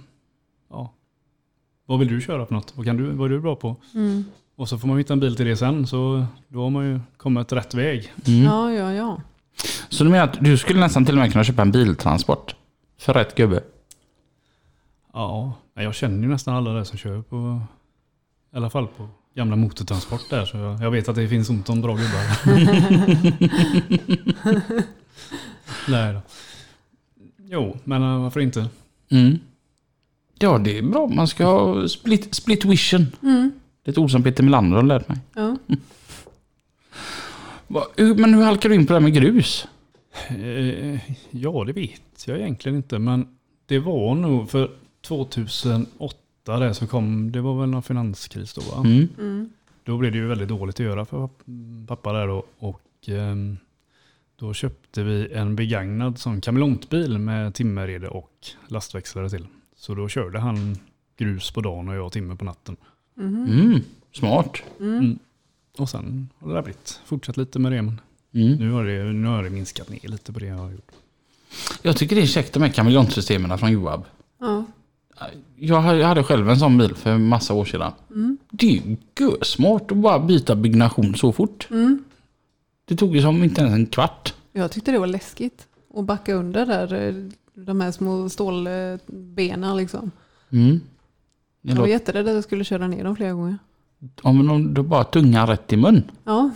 [1.90, 2.72] vad vill du köra för något?
[2.76, 3.76] Vad, kan du, vad är du bra på?
[3.94, 4.24] Mm.
[4.56, 7.00] Och så får man hitta en bil till det sen, så då har man ju
[7.16, 8.12] kommit rätt väg.
[8.26, 8.42] Mm.
[8.42, 9.20] Ja, ja, ja.
[9.88, 12.54] Så du menar att du skulle nästan till och med kunna köpa en biltransport?
[12.98, 13.62] För rätt gubbe?
[15.12, 17.60] Ja, jag känner ju nästan alla där som kör på,
[18.52, 21.68] i alla fall på gamla motortransport där, så jag, jag vet att det finns ont
[21.68, 22.22] om bra gubbar.
[25.90, 26.20] Nej då.
[27.38, 28.68] Jo, men eh, varför inte?
[29.10, 29.38] Mm.
[30.42, 31.06] Ja, det är bra.
[31.06, 33.06] Man ska ha split, split vision.
[33.22, 33.52] Mm.
[33.82, 35.18] Det är ett ord som Peter Melander har lärt mig.
[35.34, 35.56] ja.
[37.96, 39.66] Men hur halkar du in på det här med grus?
[40.28, 43.28] Eh, ja, det vet jag egentligen inte, men
[43.66, 44.70] det var nog för
[45.00, 48.82] 2008 där så kom, det var väl någon finanskris då va?
[48.88, 49.08] Mm.
[49.18, 49.50] Mm.
[49.84, 51.28] Då blev det ju väldigt dåligt att göra för
[51.86, 52.44] pappa där då.
[52.58, 53.58] Och ehm,
[54.36, 58.32] då köpte vi en begagnad sån kameleontbil med timmerrede och
[58.68, 59.46] lastväxlare till.
[59.80, 60.76] Så då körde han
[61.16, 62.76] grus på dagen och jag timmer på natten.
[63.14, 63.46] Mhm.
[63.60, 63.80] Mm.
[64.12, 64.56] Smart.
[64.80, 65.18] Mm.
[65.78, 67.00] Och sen har det där blivit.
[67.04, 68.00] Fortsatt lite med det men
[68.34, 68.52] Mm.
[68.56, 70.90] nu har det, nu har det minskat ner lite på det jag har gjort.
[71.82, 74.04] Jag tycker det är käckt de här kameleontsystemen från Joab.
[74.40, 74.64] Ja.
[75.56, 77.92] Jag hade- jag hade själv en sån bil för massa år sedan.
[78.10, 78.38] Mm.
[78.50, 78.82] Det är
[79.20, 81.68] ju smart att bara byta byggnation så fort.
[81.70, 82.04] Mm.
[82.84, 84.34] Det tog ju som inte ens en kvart.
[84.52, 87.30] Jag tyckte det var läskigt att backa under där.
[87.66, 90.10] De här små stålbenen liksom.
[90.52, 90.80] Mm.
[91.62, 93.58] Jag var jätterädd att jag skulle köra ner dem flera gånger.
[94.22, 96.50] ja, men om du bara tungan rätt i mun Ja,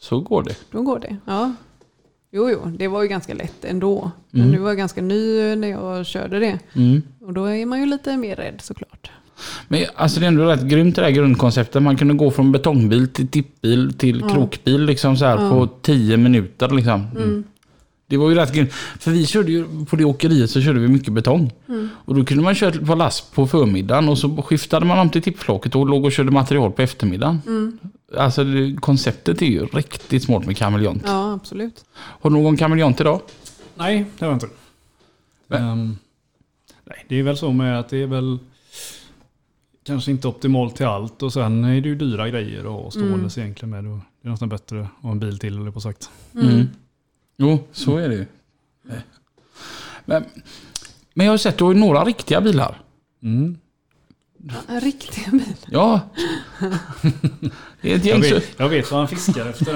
[0.00, 0.56] så går det.
[0.70, 1.16] då går det.
[1.26, 1.52] Ja.
[2.32, 4.10] Jo, jo, det var ju ganska lätt ändå.
[4.30, 6.58] Men nu var jag ganska ny när jag körde det.
[6.74, 7.02] Mm.
[7.20, 9.10] Och då är man ju lite mer rädd såklart.
[9.68, 11.82] Men alltså det är ändå rätt grymt det där grundkonceptet.
[11.82, 16.68] Man kunde gå från betongbil till tippbil till krokbil liksom så här på 10 minuter
[16.70, 17.06] liksom.
[18.14, 18.72] Det var ju rätt grymt.
[18.72, 21.52] För vi körde ju, på det åkeriet så körde vi mycket betong.
[22.04, 25.22] Och då kunde man köra på last på förmiddagen och så skiftade man om till
[25.22, 27.78] tippflaket och låg och körde material på eftermiddagen.
[28.16, 31.02] Alltså det, konceptet är ju riktigt smart med kameleont.
[31.06, 31.84] Ja, absolut.
[31.94, 33.20] Har du någon kameleont idag?
[33.74, 34.48] Nej, det har jag inte.
[35.50, 35.96] Ehm,
[36.84, 38.38] nej, det är väl så med att det är väl
[39.86, 43.38] kanske inte optimalt till allt och sen är det ju dyra grejer att ha ståendes
[43.38, 43.92] egentligen med.
[43.92, 46.10] Och det är nästan bättre att ha en bil till eller på sagt.
[46.34, 46.68] Mm.
[47.36, 48.26] Jo, så är det ju.
[50.04, 50.24] Men,
[51.14, 52.80] men jag har sett att du har ju några riktiga bilar.
[53.22, 53.58] Mm.
[54.68, 55.54] En riktig bil.
[55.66, 56.00] Ja.
[57.80, 59.74] Det är ett gäng Jag, vet, jag vet vad han fiskar efter.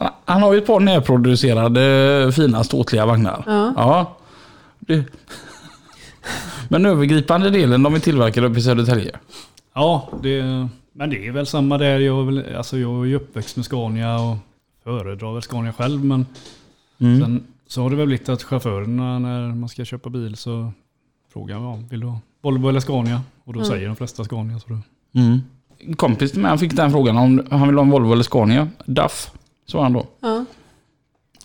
[0.24, 3.44] Han har ju ett par närproducerade fina ståtliga vagnar.
[3.46, 3.72] Ja.
[3.76, 4.16] Ja.
[4.78, 5.04] Det.
[6.68, 9.18] Men övergripande delen de är tillverkade uppe i Södertälje.
[9.74, 10.42] Ja, det,
[10.92, 11.98] men det är väl samma där.
[11.98, 14.36] Jag alltså jag är ju uppväxt med Scania och
[14.90, 16.04] föredrar väl Scania själv.
[16.04, 16.26] Men
[17.00, 17.20] Mm.
[17.20, 20.72] sen så har det väl blivit att chaufförerna när man ska köpa bil så
[21.32, 23.20] frågar ja, vill du ha Volvo eller Scania?
[23.44, 24.58] Och då säger de flesta Scania.
[24.58, 24.78] Så då,
[25.20, 25.40] Mm.
[25.78, 28.22] En kompis till mig han fick den frågan om han vill ha en Volvo eller
[28.22, 28.68] Scania.
[28.86, 29.30] DAF,
[29.66, 30.06] sa han då.
[30.20, 30.44] Ja.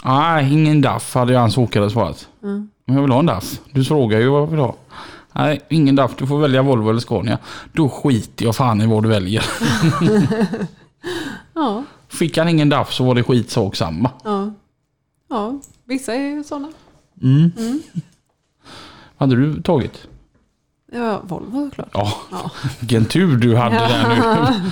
[0.06, 2.28] Nej, ingen DAF hade hans åkare svarat.
[2.44, 2.70] Mm.
[2.86, 3.60] Men jag vill ha en DAF.
[3.72, 4.76] Du frågar ju vad jag vill ha.
[5.34, 6.16] Nej, ingen DAF.
[6.18, 7.38] Du får välja Volvo eller Scania.
[7.74, 9.44] Då skiter jag fan i vad du väljer.
[11.54, 11.84] Ja.
[12.12, 14.12] Fick han ingen DAF så var det skitsak samma.
[14.24, 14.53] Ja.
[15.30, 16.70] ja, vissa är ju sådana.
[17.24, 17.51] Mm.
[19.18, 20.07] Vad hade du tagit?
[20.91, 21.89] Ja, Volvo såklart.
[21.93, 22.51] Ja, Ja.
[22.80, 24.72] vilken tur du hade där nu.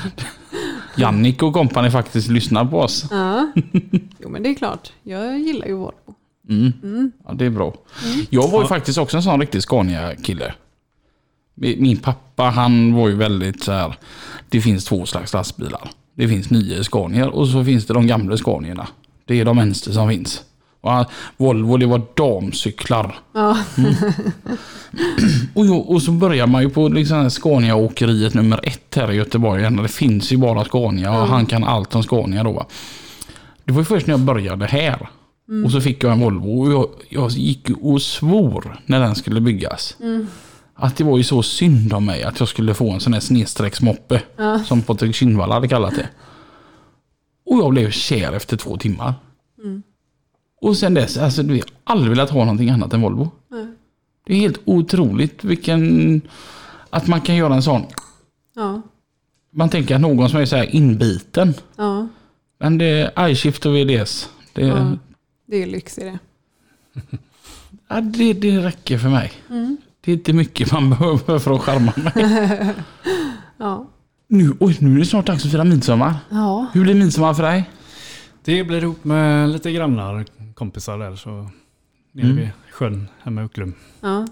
[0.97, 3.05] Jannik och kompani faktiskt lyssnar på oss.
[3.11, 3.51] Ja.
[4.19, 6.15] Jo men det är klart, jag gillar ju Volvo.
[6.49, 7.11] Mm.
[7.27, 7.73] Ja, det är bra.
[8.29, 10.53] Jag var ju faktiskt också en sån riktig Scania-kille.
[11.55, 13.97] Min pappa han var ju väldigt så här.
[14.49, 15.89] Det finns två slags lastbilar.
[16.19, 18.87] Det finns nya Scanier och så finns det de gamla Scanierna.
[19.25, 20.41] Det är de äldsta som finns.
[20.81, 21.05] Och
[21.37, 23.15] Volvo det var damcyklar.
[23.33, 23.57] Ja.
[25.53, 29.71] Och, jo, och så börjar man ju på liksom Scania-åkeriet nummer ett här i Göteborg.
[29.81, 32.51] Det finns ju bara Scania och han kan allt om Scania då.
[32.51, 32.65] va.
[33.65, 35.09] Det var först när jag började här.
[35.65, 39.41] Och så fick jag en Volvo och jag, jag gick och svor när den skulle
[39.41, 39.97] byggas.
[40.81, 43.19] Att det var ju så synd om mig att jag skulle få en sån här
[43.19, 44.21] snedstrecksmoppe.
[44.65, 46.09] Som Patrik Kindvall hade kallat det.
[47.45, 49.13] Och jag blev kär efter två timmar.
[50.61, 53.31] Och sen dess, alltså du har aldrig velat ha någonting annat än Volvo.
[54.25, 56.21] Det är helt otroligt vilken...
[56.89, 57.85] Att man kan göra en sån...
[58.55, 58.81] Ja.
[59.51, 61.53] Man tänker att någon som är så här inbiten.
[61.75, 62.07] ja,
[62.59, 64.29] Men det är iShift och VDS.
[64.53, 64.97] Det, Ja.
[65.45, 66.19] det är lyx i det.
[67.87, 69.31] ja, det, det räcker för mig.
[70.01, 72.75] Det är inte mycket man behöver för att charma mig.
[73.61, 73.87] Ja.
[74.27, 76.15] Nu, oj, nu är det snart dags att fira midsommar.
[76.29, 76.67] Ja.
[76.73, 77.69] Hur blir midsommar för dig?
[78.43, 81.15] det blir ihop med lite grannar, kompisar där.
[81.15, 81.29] Så
[82.11, 82.35] nere Mm.
[82.37, 83.73] vid sjön hemma i Ucklum.
[84.01, 84.27] ja.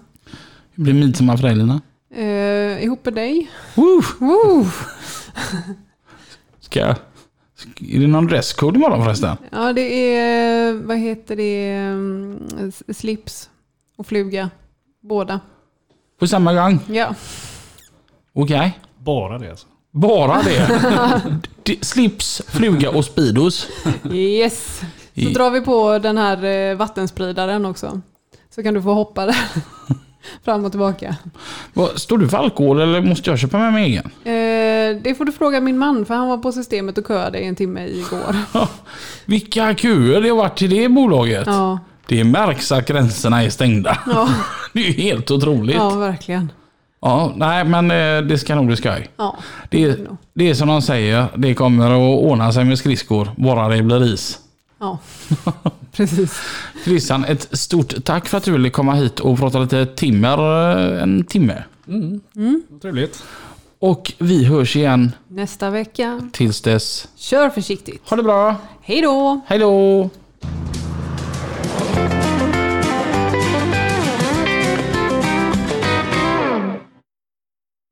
[0.72, 1.80] Hur blir midsommar för dig Lina?
[2.14, 3.50] Eh, ihop med dig.
[3.74, 4.02] Woo!
[4.20, 4.66] Woo!
[6.60, 6.96] Ska jag...
[7.80, 9.36] Är det någon dresscode imorgon förresten?
[9.50, 13.50] Ja, det är, vad heter det, mm, slips
[13.96, 14.50] och fluga.
[15.02, 15.40] Båda.
[16.18, 16.80] På samma gång?
[16.90, 17.14] Ja.
[18.32, 18.78] Okej.
[18.98, 19.66] Bara det alltså.
[19.92, 20.70] Bara det?
[21.62, 23.68] D- Slips, fluga och Speedos.
[24.12, 24.80] Yes.
[25.14, 28.00] Så I- drar vi på den här eh, vattenspridaren också.
[28.54, 29.36] Så kan du få hoppa där.
[30.44, 31.16] Fram och tillbaka.
[31.74, 34.04] Vad, Står du för alkohol eller måste jag köpa med mig egen?
[34.24, 37.46] Eh, det får du fråga min man för han var på systemet och köade i
[37.46, 38.36] en timme igår.
[39.24, 41.46] Vilka köer det har varit till det bolaget.
[41.46, 43.98] Ja, Det märks att gränserna är stängda.
[44.06, 44.28] ja,
[44.72, 45.76] Det är ju helt otroligt.
[45.76, 46.52] ja Ja, verkligen.
[47.36, 49.08] nej men eh, det ska nog bli skoj.
[49.16, 49.36] Ja,
[49.70, 53.28] Det det är det är som de säger, det kommer att ordna sig med skridskor,
[53.36, 54.38] bara det blir is.
[54.80, 54.98] ja.
[55.92, 56.40] precis.
[56.84, 60.38] Christian, ett stort tack för att du ville komma hit och prata lite timmer,
[60.96, 61.62] eh, en timme.
[61.84, 63.22] Vad Trevligt.
[63.80, 66.20] Och vi hörs igen Nästa vecka.
[66.32, 67.08] tills dess.
[67.16, 68.08] Kör försiktigt.
[68.08, 68.56] Ha det bra!
[68.82, 69.40] Hej då!
[69.46, 70.10] Hej då!